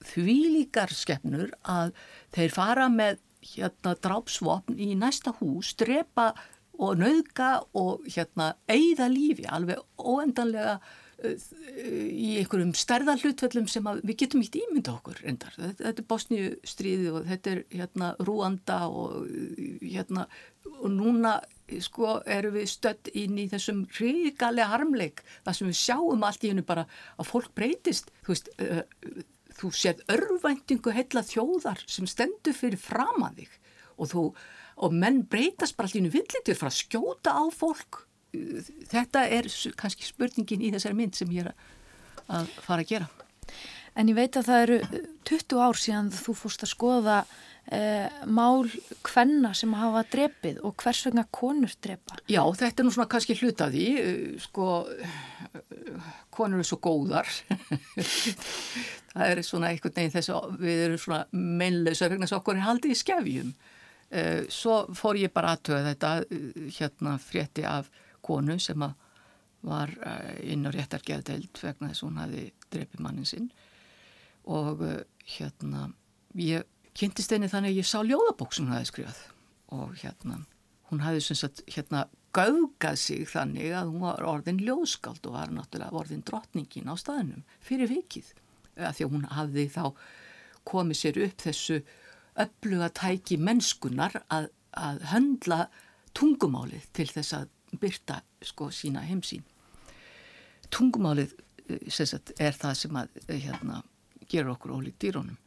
þvílíkar 0.05 0.93
skefnur 0.93 1.53
að 1.61 1.95
þeir 2.35 2.53
fara 2.53 2.89
með 2.93 3.21
hérna 3.45 3.95
drápsvopn 4.01 4.77
í 4.81 4.93
næsta 4.97 5.33
hús, 5.39 5.73
drepa 5.77 6.33
og 6.81 6.99
nauðga 6.99 7.49
og 7.77 8.05
hérna 8.09 8.53
eigða 8.67 9.07
lífi 9.11 9.45
alveg 9.47 9.79
óendanlega 9.95 10.79
uh, 10.79 11.45
í 11.85 12.35
einhverjum 12.41 12.73
stærðar 12.75 13.21
hlutvöllum 13.21 13.69
sem 13.71 13.87
við 14.01 14.17
getum 14.23 14.43
eitt 14.43 14.57
ímynda 14.59 14.97
okkur 14.97 15.21
endar. 15.29 15.55
Þetta, 15.55 15.93
er 15.93 16.09
Bosníu 16.09 16.51
stríði 16.67 17.13
og 17.13 17.29
þetta 17.29 17.53
er 17.53 17.63
hérna 17.71 18.11
Rúanda 18.19 18.81
og 18.89 19.29
hérna 19.81 20.27
og 20.73 20.89
núna 20.93 21.37
sko 21.81 22.19
eru 22.29 22.51
við 22.53 22.67
stödd 22.69 23.09
inn 23.17 23.39
í 23.41 23.47
þessum 23.49 23.85
ríkalega 23.97 24.69
harmleik 24.69 25.23
þar 25.45 25.57
sem 25.57 25.69
við 25.71 25.79
sjáum 25.79 26.25
allt 26.27 26.43
í 26.45 26.51
hennu 26.51 26.65
bara 26.65 26.85
að 27.17 27.29
fólk 27.31 27.55
breytist, 27.57 28.11
þú 28.25 28.33
veist 28.33 28.51
uh, 28.61 28.83
þú 29.55 29.71
séð 29.75 30.03
örvvæntingu 30.11 30.93
heila 30.93 31.23
þjóðar 31.25 31.81
sem 31.89 32.07
stendur 32.09 32.55
fyrir 32.57 32.79
fram 32.81 33.23
að 33.25 33.41
þig. 33.41 33.55
Og, 33.95 34.09
þú, 34.11 34.23
og 34.83 34.95
menn 35.03 35.21
breytast 35.31 35.77
bara 35.77 35.89
allir 35.89 36.11
villitur 36.13 36.59
frá 36.59 36.69
að 36.69 36.79
skjóta 36.81 37.35
á 37.39 37.43
fólk. 37.55 38.03
Þetta 38.91 39.23
er 39.31 39.47
kannski 39.79 40.07
spurningin 40.09 40.65
í 40.65 40.73
þessari 40.75 40.99
mynd 40.99 41.15
sem 41.15 41.31
ég 41.31 41.47
er 41.47 41.53
að 42.27 42.51
fara 42.65 42.83
að 42.83 42.91
gera. 42.91 43.09
En 43.95 44.11
ég 44.11 44.17
veit 44.17 44.35
að 44.35 44.49
það 44.49 44.63
eru 44.65 45.03
20 45.29 45.61
ár 45.63 45.79
síðan 45.79 46.11
þú 46.11 46.35
fórst 46.35 46.65
að 46.65 46.73
skoða 46.73 47.19
eh, 47.71 48.09
mál 48.25 48.67
hvenna 49.05 49.53
sem 49.57 49.73
hafa 49.77 50.03
drepið 50.11 50.59
og 50.65 50.75
hvers 50.81 51.01
vegna 51.07 51.25
konur 51.33 51.71
drepa? 51.81 52.17
Já, 52.29 52.41
þetta 52.43 52.81
er 52.81 52.87
nú 52.87 52.93
svona 52.93 53.09
kannski 53.11 53.37
hluta 53.39 53.69
því, 53.73 53.85
eh, 54.01 54.35
sko, 54.43 54.67
konur 56.35 56.61
er 56.61 56.67
svo 56.67 56.79
góðar, 56.83 57.29
það 59.13 59.31
er 59.31 59.41
svona 59.47 59.71
einhvern 59.71 59.95
veginn 59.95 60.13
þess 60.17 60.33
að 60.35 60.59
við 60.61 60.83
erum 60.89 61.01
svona 61.01 61.23
meinleisa 61.31 62.11
vegna 62.11 62.27
þess 62.27 62.37
að 62.37 62.43
okkur 62.43 62.59
er 62.59 62.67
haldið 62.67 62.93
í 62.93 62.99
skefjum. 63.01 63.55
Eh, 64.15 64.43
svo 64.53 64.83
fór 64.93 65.17
ég 65.19 65.33
bara 65.33 65.55
aðtöða 65.55 65.89
þetta 65.93 66.13
hérna 66.77 67.17
frétti 67.21 67.65
af 67.65 67.89
konu 68.25 68.59
sem 68.61 68.81
var 69.65 69.89
inn 70.45 70.65
á 70.65 70.69
réttargeðdeild 70.69 71.57
vegna 71.57 71.89
þess 71.89 72.03
að 72.03 72.07
hún 72.07 72.19
hafi 72.21 72.41
drepið 72.69 73.01
mannin 73.01 73.25
sinn 73.25 73.47
og 74.45 74.83
hérna 75.25 75.87
ég 76.37 76.67
kynntist 76.95 77.33
henni 77.33 77.49
þannig 77.51 77.73
að 77.73 77.79
ég 77.81 77.89
sá 77.89 77.97
ljóðabók 78.03 78.55
sem 78.55 78.67
hún 78.67 78.75
hafi 78.75 78.91
skrifað. 78.91 79.23
Og 79.75 79.95
hérna 80.01 80.39
hún 80.91 81.01
hafi 81.03 81.23
sem 81.25 81.39
sagt 81.39 81.63
hérna 81.71 82.05
gaugað 82.35 82.99
sig 82.99 83.25
þannig 83.31 83.73
að 83.75 83.91
hún 83.93 84.05
var 84.05 84.25
orðin 84.27 84.61
ljóðskáld 84.63 85.25
og 85.27 85.37
var 85.37 85.53
náttúrulega 85.55 86.01
orðin 86.01 86.25
drottningin 86.27 86.91
á 86.91 86.95
staðinum 86.99 87.45
fyrir 87.63 87.91
vikið. 87.91 88.33
Að 88.75 88.97
því 88.97 89.07
að 89.07 89.13
hún 89.15 89.27
hafði 89.31 89.65
þá 89.71 89.85
komið 90.67 90.99
sér 90.99 91.21
upp 91.25 91.45
þessu 91.45 91.81
öfluga 92.45 92.91
tæki 92.91 93.37
mennskunar 93.39 94.19
að, 94.27 94.49
að 94.75 95.03
höndla 95.13 95.59
tungumálið 96.15 96.87
til 96.95 97.07
þess 97.11 97.37
að 97.37 97.51
byrta 97.79 98.21
sko 98.43 98.69
sína 98.71 99.03
heimsín 99.05 99.43
tungumálið 100.73 101.33
eh, 101.69 101.89
sagt, 101.91 102.33
er 102.39 102.55
það 102.55 102.77
sem 102.79 102.99
að 102.99 103.19
hérna, 103.29 103.81
gerur 104.29 104.55
okkur 104.55 104.75
ólíkt 104.77 105.01
dýrónum 105.03 105.39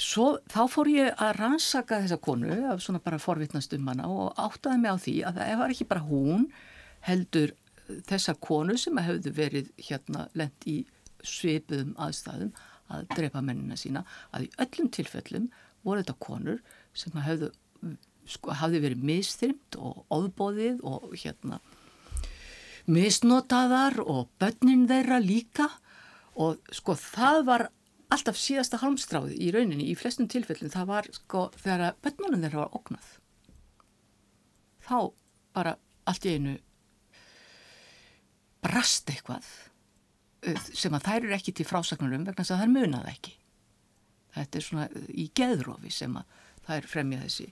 Svo 0.00 0.40
þá 0.50 0.62
fór 0.72 0.90
ég 0.90 1.20
að 1.22 1.36
rannsaka 1.38 2.00
þessa 2.02 2.18
konu 2.22 2.54
af 2.72 2.80
svona 2.82 3.02
bara 3.02 3.20
forvittnast 3.22 3.76
um 3.76 3.90
hana 3.92 4.08
og 4.10 4.32
áttaði 4.42 4.80
mig 4.82 4.90
á 4.90 4.98
því 4.98 5.14
að 5.28 5.36
það 5.38 5.60
var 5.60 5.74
ekki 5.74 5.86
bara 5.92 6.06
hún 6.08 6.48
heldur 7.06 7.52
þessar 8.08 8.40
konu 8.42 8.76
sem 8.80 8.98
hefðu 8.98 9.32
verið 9.36 9.68
hérna 9.86 10.26
lend 10.34 10.66
í 10.66 10.80
svipuðum 11.24 11.94
aðstæðum 12.00 12.50
að 12.94 13.06
drepa 13.14 13.42
mennina 13.44 13.78
sína 13.78 14.02
að 14.34 14.48
í 14.48 14.50
öllum 14.64 14.90
tilfellum 14.92 15.46
voru 15.84 16.02
þetta 16.02 16.16
konur 16.26 16.58
sem 16.96 17.14
hefðu 17.24 17.52
sko, 18.26 18.52
hafði 18.56 18.82
verið 18.84 19.06
mistrymt 19.06 19.78
og 19.78 20.04
óðbóðið 20.12 20.82
og 20.88 21.14
hérna 21.14 21.60
misnotaðar 22.90 24.00
og 24.02 24.28
börnin 24.40 24.88
þeirra 24.88 25.20
líka 25.22 25.70
og 26.34 26.58
sko 26.74 26.96
það 26.98 27.40
var 27.48 27.68
alltaf 28.14 28.38
síðasta 28.40 28.80
halmstráði 28.82 29.36
í 29.42 29.50
rauninni 29.54 29.90
í 29.90 29.98
flestum 29.98 30.28
tilfellin 30.30 30.72
það 30.72 30.90
var 30.90 31.10
sko 31.14 31.48
þegar 31.58 31.88
að 31.90 32.00
bönnunum 32.06 32.44
þeirra 32.44 32.62
var 32.64 32.78
oknað 32.80 33.12
þá 34.84 34.98
bara 35.54 35.76
allt 36.08 36.26
í 36.28 36.34
einu 36.36 36.56
brast 38.64 39.10
eitthvað 39.12 39.48
sem 40.76 40.94
að 40.94 41.06
þær 41.06 41.22
eru 41.22 41.36
ekki 41.36 41.54
til 41.56 41.66
frásagnurum 41.68 42.26
vegna 42.26 42.42
þess 42.42 42.54
að 42.54 42.62
þær 42.64 42.72
munað 42.74 43.10
ekki. 43.12 43.34
Þetta 44.34 44.58
er 44.58 44.66
svona 44.66 45.04
í 45.08 45.26
geðrófi 45.38 45.92
sem 45.94 46.18
að 46.18 46.40
þær 46.66 46.88
fremja 46.90 47.20
þessi 47.22 47.46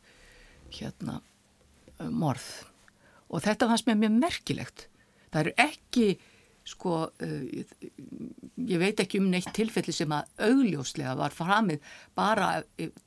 hérna 0.79 1.21
morð. 2.11 2.49
Og 3.33 3.45
þetta 3.45 3.69
fannst 3.71 3.89
mér 3.89 4.01
mjög 4.03 4.19
merkilegt. 4.19 4.87
Það 5.33 5.41
eru 5.45 5.55
ekki 5.65 6.07
sko 6.69 6.97
uh, 7.11 7.63
ég 8.57 8.83
veit 8.83 9.01
ekki 9.03 9.21
um 9.23 9.31
neitt 9.33 9.53
tilfelli 9.57 9.95
sem 9.95 10.13
að 10.15 10.29
augljóslega 10.49 11.15
var 11.19 11.35
framið 11.35 11.95
bara 12.19 12.53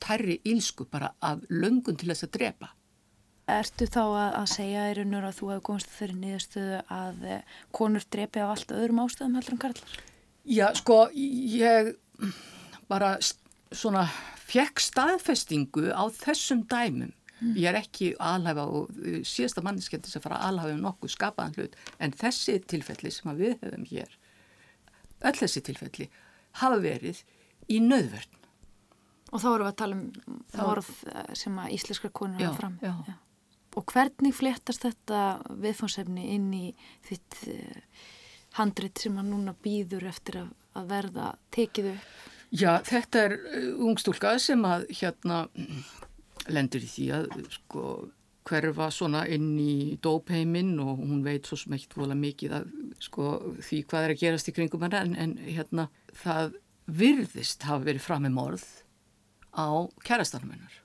tærri 0.02 0.40
ílsku 0.44 0.88
bara 0.90 1.14
af 1.20 1.44
löngun 1.50 1.96
til 1.96 2.12
þess 2.12 2.28
að 2.28 2.34
drepa 2.38 2.72
Ertu 3.46 3.86
þá 3.86 4.02
að, 4.02 4.30
að 4.40 4.46
segja 4.50 4.86
í 4.90 4.94
raun 4.98 5.14
og 5.14 5.24
að 5.28 5.36
þú 5.38 5.48
hefur 5.52 5.66
komst 5.68 5.90
þeirri 5.94 6.16
nýðastöðu 6.18 6.78
að 6.90 7.26
konur 7.78 8.06
drepi 8.10 8.42
af 8.42 8.56
allt 8.56 8.72
öðrum 8.74 9.04
ástöðum 9.04 9.36
heldur 9.38 9.54
en 9.54 9.60
karlar? 9.62 10.00
Já, 10.46 10.66
sko, 10.74 10.96
ég 11.14 11.92
bara 12.90 13.12
svona 13.70 14.06
fekk 14.46 14.82
staðfestingu 14.82 15.90
á 15.90 16.06
þessum 16.14 16.64
dæmum. 16.70 17.12
Ég 17.44 17.68
er 17.68 17.76
ekki 17.82 18.14
aðlæfa 18.22 18.64
og 18.64 18.94
uh, 18.96 19.18
síðasta 19.26 19.64
manniskendis 19.64 20.16
að 20.16 20.24
fara 20.24 20.40
aðlæfa 20.46 20.72
um 20.72 20.84
nokkuð 20.86 21.12
skapaðan 21.12 21.56
hlut 21.58 21.76
en 22.00 22.14
þessi 22.16 22.56
tilfelli 22.64 23.12
sem 23.12 23.34
við 23.36 23.58
höfum 23.60 23.84
hér, 23.90 24.16
öll 25.20 25.36
þessi 25.36 25.62
tilfelli 25.66 26.08
hafa 26.62 26.80
verið 26.80 27.22
í 27.72 27.80
nöðvörn. 27.84 28.42
Og 29.34 29.42
þá 29.42 29.48
erum 29.50 29.66
við 29.66 29.70
að 29.72 29.78
tala 29.82 29.96
um 29.98 30.42
morð 30.56 30.90
eh, 31.10 31.32
sem 31.36 31.56
að 31.60 31.72
íslenskar 31.76 32.12
konur 32.14 32.40
hafa 32.40 32.60
fram. 32.60 32.76
Já. 32.80 32.92
Já. 33.08 33.16
Og 33.76 33.84
hvernig 33.92 34.32
fléttast 34.32 34.86
þetta 34.86 35.22
viðfónsefni 35.60 36.30
inn 36.32 36.46
í 36.56 36.70
þitt 37.04 37.42
uh, 37.52 37.98
handrit 38.56 39.02
sem 39.02 39.18
að 39.20 39.28
núna 39.34 39.52
býður 39.60 40.06
eftir 40.08 40.38
að, 40.40 40.54
að 40.80 40.86
verða 40.94 41.26
tekið 41.52 41.90
upp? 41.90 42.06
Já, 42.56 42.70
þetta 42.86 43.24
er 43.26 43.36
uh, 43.36 43.66
ungstúlka 43.90 44.32
sem 44.40 44.64
að 44.64 44.86
hérna 45.02 45.42
lendur 46.52 46.84
í 46.84 46.90
því 46.90 47.08
að 47.16 47.26
sko 47.56 47.82
hverfa 48.46 48.90
svona 48.94 49.24
inn 49.32 49.56
í 49.58 49.96
dópheiminn 50.02 50.76
og 50.82 51.00
hún 51.00 51.24
veit 51.26 51.48
svo 51.48 51.58
smegt 51.58 51.96
vola 51.98 52.14
mikið 52.14 52.54
að 52.60 52.68
sko 53.02 53.30
því 53.58 53.82
hvað 53.90 54.06
er 54.06 54.14
að 54.14 54.22
gerast 54.22 54.50
í 54.50 54.54
kringum 54.54 54.86
hana 54.86 55.02
en, 55.02 55.16
en 55.18 55.36
hérna 55.42 55.88
það 56.14 56.54
virðist 56.86 57.66
hafa 57.66 57.88
verið 57.88 58.04
fram 58.04 58.26
með 58.26 58.36
morð 58.36 58.66
á 59.56 59.90
kærastanum 60.06 60.54
hennar 60.54 60.82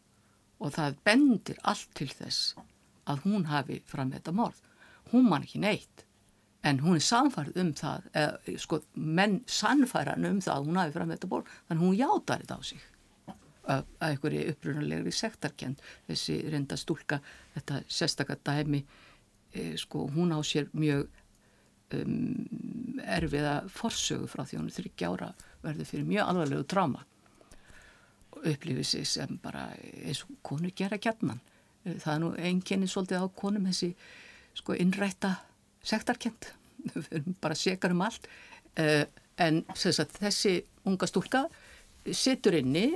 og 0.62 0.74
það 0.78 0.98
bendir 1.06 1.60
allt 1.68 1.92
til 1.98 2.10
þess 2.10 2.56
að 3.10 3.26
hún 3.26 3.48
hafi 3.50 3.82
fram 3.90 4.10
með 4.10 4.22
þetta 4.22 4.34
morð. 4.38 4.58
Hún 5.12 5.28
man 5.30 5.46
ekki 5.46 5.62
neitt 5.62 6.06
en 6.68 6.82
hún 6.84 7.00
er 7.00 7.06
samfærð 7.06 7.58
um 7.62 7.72
það, 7.78 8.08
eða 8.14 8.58
sko 8.62 8.82
menn 8.94 9.40
sannfæran 9.50 10.28
um 10.30 10.42
það 10.44 10.58
að 10.58 10.68
hún 10.70 10.82
hafi 10.82 10.96
fram 10.98 11.10
með 11.10 11.18
þetta 11.18 11.32
morð 11.32 11.56
þannig 11.70 11.86
hún 11.88 11.98
játar 11.98 12.44
þetta 12.44 12.58
á 12.58 12.62
sig 12.70 12.84
að 13.70 13.86
einhverju 14.02 14.48
upprunalegri 14.52 15.14
sektarkend 15.14 15.82
þessi 16.08 16.40
reynda 16.50 16.78
stúlka 16.80 17.20
þetta 17.56 17.82
sérstakar 17.88 18.40
dæmi 18.46 18.82
e, 19.54 19.76
sko 19.78 20.08
hún 20.16 20.34
á 20.34 20.40
sér 20.42 20.72
mjög 20.74 21.08
um, 22.00 22.48
erfiða 23.06 23.62
forsögu 23.70 24.30
frá 24.32 24.46
því 24.48 24.62
hún 24.62 24.72
er 24.72 24.78
þryggja 24.80 25.14
ára 25.14 25.32
verður 25.62 25.90
fyrir 25.92 26.10
mjög 26.10 26.32
alvarlegu 26.32 26.68
tráma. 26.74 27.06
Upplifið 28.42 28.88
sér 28.88 29.08
sem 29.10 29.40
bara 29.44 29.68
eins 30.02 30.24
og 30.26 30.38
konur 30.42 30.74
gera 30.74 30.98
gætnan 30.98 31.42
það 31.86 32.14
er 32.14 32.22
nú 32.22 32.32
einkenni 32.38 32.90
svolítið 32.90 33.26
á 33.26 33.28
konum 33.38 33.68
þessi 33.70 33.92
sko 34.58 34.76
innrætta 34.78 35.36
sektarkend 35.84 36.52
við 36.94 37.10
erum 37.20 37.38
bara 37.42 37.58
sekar 37.58 37.96
um 37.96 38.06
allt. 38.06 38.28
Uh, 38.78 39.04
en 39.42 39.64
sagt, 39.74 40.20
þessi 40.22 40.62
unga 40.88 41.08
stúlka 41.10 41.46
situr 42.10 42.58
inni 42.58 42.88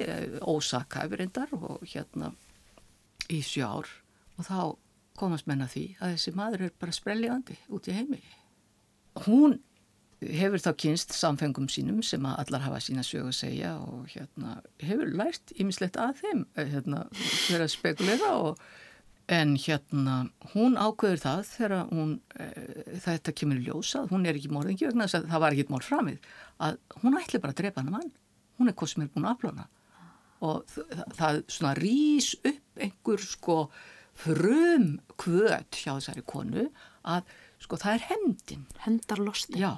ósakæfur 0.41 1.21
endar 1.25 1.53
og 1.57 1.83
hérna 1.85 2.31
í 3.31 3.41
sjár 3.45 3.89
og 4.37 4.47
þá 4.47 4.59
komast 5.19 5.47
menna 5.47 5.67
því 5.71 5.85
að 5.99 6.15
þessi 6.15 6.35
maður 6.35 6.65
er 6.67 6.75
bara 6.79 6.95
sprelljandi 6.95 7.57
út 7.73 7.87
í 7.87 7.95
heimi. 7.95 8.21
Hún 9.25 9.59
hefur 10.25 10.61
þá 10.63 10.71
kynst 10.81 11.13
samfengum 11.15 11.67
sínum 11.71 12.01
sem 12.05 12.23
að 12.27 12.39
allar 12.45 12.65
hafa 12.65 12.81
sína 12.83 13.03
sög 13.05 13.29
að 13.29 13.37
segja 13.37 13.75
og 13.83 14.09
hérna 14.11 14.57
hefur 14.81 15.11
lært 15.11 15.53
ímislegt 15.59 15.99
að 16.01 16.19
þeim 16.23 16.43
hérna 16.57 17.05
fyrir 17.13 17.65
að 17.67 17.73
spekulera 17.75 18.33
og 18.41 18.65
en 19.35 19.55
hérna 19.57 20.17
hún 20.53 20.77
ákveður 20.77 21.21
það 21.23 21.39
þegar 21.49 21.87
hún 21.89 22.11
e, 22.37 22.47
þetta 23.01 23.33
kemur 23.39 23.61
í 23.61 23.65
ljósa, 23.65 24.03
hún 24.11 24.27
er 24.27 24.37
ekki 24.37 24.51
morðingi 24.53 24.85
vegna 24.85 25.07
þess 25.07 25.19
að 25.19 25.31
það 25.31 25.43
var 25.43 25.55
ekki 25.55 25.73
morð 25.73 25.89
framið 25.89 26.29
að 26.67 26.77
hún 27.01 27.17
ætli 27.21 27.41
bara 27.41 27.55
að 27.55 27.61
drepa 27.63 27.81
hann 27.81 27.95
mann 27.95 28.11
hún 28.59 28.69
er 28.71 28.77
hvað 28.77 28.91
sem 28.91 29.05
er 29.05 29.11
búin 29.13 29.27
að 29.27 29.35
aflána 29.35 29.67
og 30.45 30.63
það, 30.69 31.03
það 31.17 31.41
svona 31.55 31.73
rýs 31.79 32.29
upp 32.41 32.81
einhver 32.85 33.23
sko 33.23 33.57
frum 34.15 34.87
kvöt 35.19 35.81
hjá 35.81 35.95
þessari 35.95 36.23
konu 36.27 36.69
að 37.07 37.35
sko 37.61 37.79
það 37.79 37.97
er 37.97 38.07
hendin 38.11 38.65
hendarlosti 38.85 39.61
já. 39.61 39.73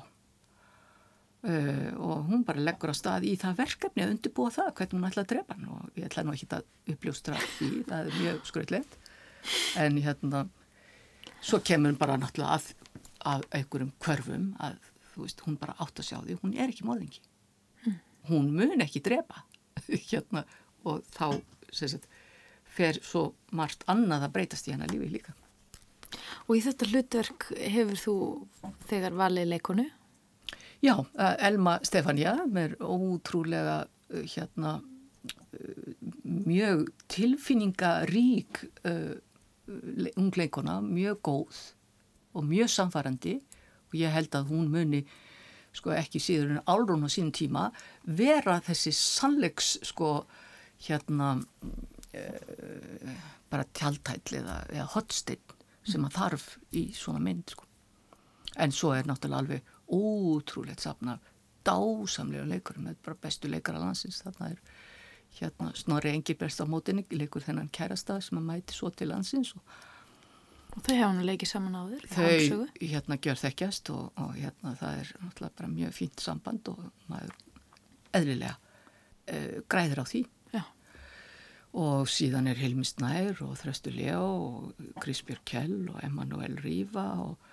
Uh, 1.48 1.94
og 2.02 2.26
hún 2.28 2.42
bara 2.44 2.64
leggur 2.66 2.92
á 2.92 2.96
stað 2.98 3.28
í 3.30 3.36
það 3.40 3.60
verkefni 3.62 4.04
að 4.04 4.14
undirbúa 4.16 4.52
það 4.52 4.72
hvernig 4.80 4.98
hún 4.98 5.08
ætla 5.08 5.24
að 5.24 5.30
drepa 5.32 5.56
hann. 5.56 5.70
Og 5.72 6.00
ég 6.00 6.08
ætla 6.10 6.26
nú 6.26 6.34
ekki 6.34 6.50
að 6.58 6.94
uppljóstra 6.94 7.38
því 7.58 7.70
það 7.88 8.10
er 8.10 8.18
mjög 8.18 8.42
skröðlegt 8.50 8.98
en 9.80 10.00
hérna 10.04 10.44
svo 11.40 11.62
kemur 11.64 11.94
hún 11.94 12.02
bara 12.02 12.18
náttúrulega 12.20 12.58
að, 12.58 12.72
að 13.36 13.48
einhverjum 13.60 13.94
hverfum 14.04 14.50
að 14.66 14.80
þú 15.14 15.24
veist 15.24 15.46
hún 15.46 15.60
bara 15.62 15.78
átt 15.86 16.02
að 16.02 16.10
sjá 16.10 16.18
því. 16.20 16.40
Hún 16.42 16.58
er 16.58 16.74
ekki 16.74 16.90
móðingi 16.90 17.24
hún 18.30 18.52
mun 18.56 18.84
ekki 18.84 19.04
drepa 19.06 19.44
hérna, 20.12 20.46
og 20.88 21.04
þá 21.16 21.40
sagt, 21.72 22.08
fer 22.78 23.00
svo 23.04 23.32
margt 23.56 23.86
annað 23.90 24.28
að 24.28 24.34
breytast 24.38 24.68
í 24.68 24.76
hennar 24.76 24.92
lífi 24.94 25.12
líka. 25.18 25.36
Og 26.48 26.58
í 26.58 26.64
þetta 26.64 26.88
hlutverk 26.92 27.48
hefur 27.60 28.00
þú 28.00 28.18
þegar 28.88 29.18
valið 29.18 29.50
leikonu? 29.52 29.88
Já, 30.84 30.94
Elma 31.18 31.80
Stefania 31.84 32.38
með 32.46 32.78
ótrúlega 32.86 33.88
hérna 34.14 34.78
mjög 36.24 36.92
tilfinningarík 37.12 38.62
uh, 38.86 39.16
ungleikona, 40.16 40.80
mjög 40.82 41.22
góð 41.26 41.62
og 42.38 42.46
mjög 42.48 42.70
samfærandi 42.72 43.40
og 43.90 43.98
ég 43.98 44.14
held 44.14 44.36
að 44.38 44.52
hún 44.52 44.70
muni 44.72 45.02
sko 45.78 45.94
ekki 45.96 46.22
síður 46.24 46.56
en 46.56 46.66
álrún 46.70 47.06
á 47.06 47.10
sínum 47.12 47.34
tíma 47.36 47.68
vera 48.04 48.60
þessi 48.66 48.94
sannleiks 48.96 49.78
sko 49.88 50.12
hérna 50.88 51.36
e, 52.14 52.24
bara 53.52 53.68
tjáltæll 53.74 54.42
eða, 54.42 54.60
eða 54.74 54.90
hotsteinn 54.96 55.56
sem 55.88 56.04
að 56.04 56.18
þarf 56.18 56.48
í 56.76 56.90
svona 56.96 57.22
mynd 57.24 57.54
sko. 57.54 57.64
En 58.60 58.74
svo 58.76 58.92
er 58.96 59.08
náttúrulega 59.08 59.40
alveg 59.44 59.74
ótrúlegt 59.88 60.84
safna 60.84 61.16
dásamlega 61.68 62.48
leikur 62.48 62.80
með 62.82 63.00
bara 63.06 63.20
bestu 63.22 63.50
leikara 63.52 63.82
landsins 63.82 64.22
þarna 64.24 64.52
er 64.54 64.62
hérna 65.38 65.72
Snorri 65.76 66.14
Engibert 66.16 66.60
á 66.64 66.66
mótinni 66.68 67.06
leikur 67.12 67.44
þennan 67.44 67.72
kærasta 67.74 68.20
sem 68.24 68.40
að 68.40 68.48
mæti 68.50 68.76
svo 68.76 68.92
til 68.92 69.12
landsins 69.12 69.54
og 69.58 69.78
Og 70.78 70.84
þau 70.86 70.94
hefðu 70.94 71.14
nú 71.18 71.26
leikið 71.26 71.50
saman 71.50 71.74
á 71.74 71.82
þér? 71.90 72.04
Þau 72.14 72.58
hérna 72.78 73.18
gjör 73.18 73.40
þekkjast 73.42 73.90
og, 73.96 74.10
og 74.22 74.34
hérna 74.38 74.74
það 74.78 75.00
er 75.02 75.12
náttúrulega 75.24 75.58
bara 75.58 75.70
mjög 75.74 75.94
fínt 75.98 76.22
samband 76.22 76.70
og 76.70 76.84
maður 77.10 77.32
eðlilega 78.20 78.54
uh, 79.34 79.56
græðir 79.74 80.02
á 80.02 80.06
því. 80.06 80.22
Já. 80.54 80.62
Og 81.82 82.06
síðan 82.14 82.52
er 82.52 82.62
Hilmi 82.62 82.86
Snær 82.86 83.42
og 83.48 83.56
Þröstu 83.58 83.94
Ljó 83.96 84.22
og 84.22 84.86
Krisbjörg 85.02 85.42
Kjell 85.50 85.80
og 85.90 85.98
Emanuel 86.06 86.60
Rífa 86.62 87.08
og, 87.26 87.50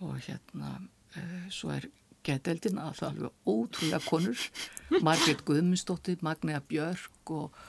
og 0.00 0.16
hérna 0.24 0.78
uh, 0.80 1.46
svo 1.52 1.74
er 1.76 1.90
geteldin 2.26 2.80
að 2.80 3.02
það 3.02 3.10
alveg 3.10 3.52
ótrúlega 3.52 4.00
konur. 4.08 4.46
Margret 5.06 5.44
Guðmundsdóttir, 5.44 6.24
Magnea 6.24 6.64
Björk 6.64 7.36
og, 7.36 7.60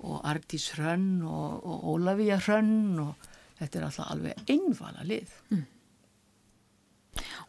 og 0.00 0.24
Ardís 0.24 0.70
Hrönn 0.78 1.20
og 1.28 1.92
Ólafíja 1.92 2.40
Hrönn 2.40 2.96
og 3.04 3.29
þetta 3.60 3.78
er 3.78 3.86
alltaf 3.86 4.10
alveg 4.12 4.50
einvala 4.50 5.04
lið. 5.06 5.36
Mm. 5.52 5.66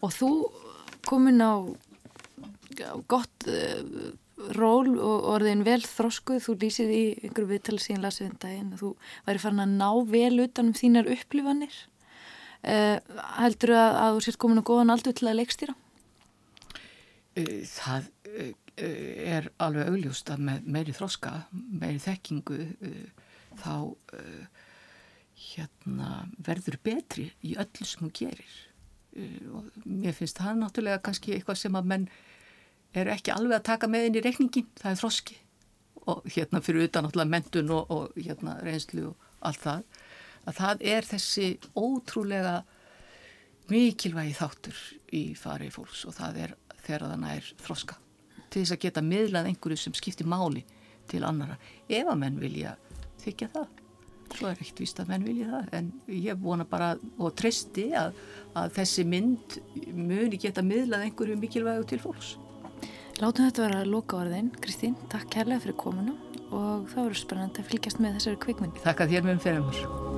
Og 0.02 0.14
þú 0.16 0.32
komin 1.08 1.42
á 1.44 1.54
gott 3.12 3.48
uh, 3.50 4.12
ról 4.58 4.96
og 4.98 5.28
orðin 5.36 5.64
vel 5.68 5.82
þroskuð, 5.86 6.42
þú 6.46 6.58
lýsið 6.64 6.94
í 6.96 7.04
einhverju 7.28 7.52
viðtala 7.52 7.84
síðan 7.84 8.06
lasið 8.08 8.28
en 8.28 8.40
daginn 8.42 8.74
að 8.74 8.84
þú 8.84 8.92
væri 9.28 9.44
farin 9.44 9.64
að 9.66 9.76
ná 9.82 9.90
vel 10.10 10.46
utanum 10.46 10.78
þínar 10.78 11.12
upplifanir. 11.16 11.78
Uh, 12.62 12.98
heldur 13.40 13.76
að, 13.78 14.00
að 14.02 14.16
þú 14.16 14.26
sért 14.26 14.42
komin 14.42 14.62
á 14.62 14.70
góðan 14.70 14.94
aldur 14.94 15.16
til 15.18 15.30
að 15.30 15.40
leikstýra? 15.42 15.78
Uh, 17.38 17.62
það 17.70 18.10
er 18.82 19.48
alveg 19.62 19.90
augljóst 19.92 20.30
að 20.34 20.44
með 20.48 20.68
meiri 20.74 20.94
þroska, 20.96 21.32
meiri 21.52 22.00
þekkingu 22.02 22.58
þá 23.60 23.74
hérna, 25.56 26.26
verður 26.42 26.80
betri 26.84 27.30
í 27.46 27.56
öllu 27.60 27.88
sem 27.88 28.06
hún 28.06 28.14
gerir. 28.16 28.58
Uh, 29.12 29.60
og 29.60 29.86
mér 29.86 30.16
finnst 30.16 30.40
það 30.40 30.62
náttúrulega 30.62 31.04
kannski 31.06 31.36
eitthvað 31.36 31.62
sem 31.64 31.78
að 31.78 31.90
menn 31.94 32.10
eru 32.96 33.14
ekki 33.14 33.34
alveg 33.34 33.60
að 33.60 33.68
taka 33.70 33.90
með 33.92 34.08
inn 34.08 34.20
í 34.20 34.26
reikningin, 34.26 34.70
það 34.80 34.92
er 34.92 35.02
þroski. 35.02 35.38
Og 36.12 36.26
hérna 36.34 36.62
fyrir 36.64 36.88
utan 36.88 37.08
náttúrulega 37.08 37.34
mentun 37.36 37.74
og, 37.76 37.92
og 37.92 38.18
hérna 38.18 38.58
reynslu 38.66 39.12
og 39.12 39.30
allt 39.48 39.64
það 39.64 39.84
að 40.50 40.58
það 40.58 40.86
er 40.94 41.08
þessi 41.08 41.48
ótrúlega 41.78 42.56
mikilvægi 43.72 44.34
þáttur 44.36 44.80
í 45.16 45.24
farið 45.38 45.76
fólks 45.78 46.06
og 46.10 46.16
það 46.18 46.40
er 46.46 46.56
þegar 46.82 47.08
þannig 47.12 47.36
er 47.38 47.52
þroska. 47.62 47.98
Til 48.52 48.64
þess 48.64 48.76
að 48.76 48.82
geta 48.86 49.04
miðlað 49.06 49.52
einhverju 49.52 49.80
sem 49.80 49.96
skiptir 49.96 50.28
máli 50.28 50.66
til 51.12 51.24
annara 51.28 51.58
ef 51.88 52.08
að 52.08 52.20
menn 52.24 52.42
vilja 52.42 52.76
þykja 53.22 53.52
það 53.54 53.81
svo 54.38 54.50
er 54.50 54.60
ekkert 54.60 54.82
víst 54.84 55.02
að 55.02 55.12
menn 55.12 55.26
vilja 55.28 55.50
það 55.50 55.74
en 55.80 55.90
ég 56.16 56.40
vona 56.42 56.68
bara 56.68 56.94
og 57.18 57.34
treysti 57.40 57.90
að, 57.98 58.16
að 58.58 58.72
þessi 58.78 59.06
mynd 59.08 59.58
muni 59.96 60.40
geta 60.42 60.64
miðlað 60.66 61.08
einhverju 61.08 61.40
mikilvægu 61.42 61.88
til 61.92 62.02
fólks. 62.04 62.36
Látum 63.22 63.46
þetta 63.46 63.68
vera 63.68 63.82
að 63.84 63.92
loka 63.94 64.18
orðin. 64.18 64.50
Kristín, 64.64 64.96
takk 65.12 65.30
kærlega 65.36 65.62
fyrir 65.66 65.78
komuna 65.84 66.16
og 66.52 66.88
þá 66.92 67.04
eru 67.06 67.20
spennandi 67.20 67.64
að 67.64 67.70
fylgjast 67.74 68.02
með 68.02 68.18
þessari 68.18 68.42
kvikmynd. 68.48 68.82
Takk 68.88 69.06
að 69.06 69.14
þér 69.16 69.30
með 69.30 69.38
um 69.38 69.46
fyrir 69.46 69.68
mér. 69.68 70.11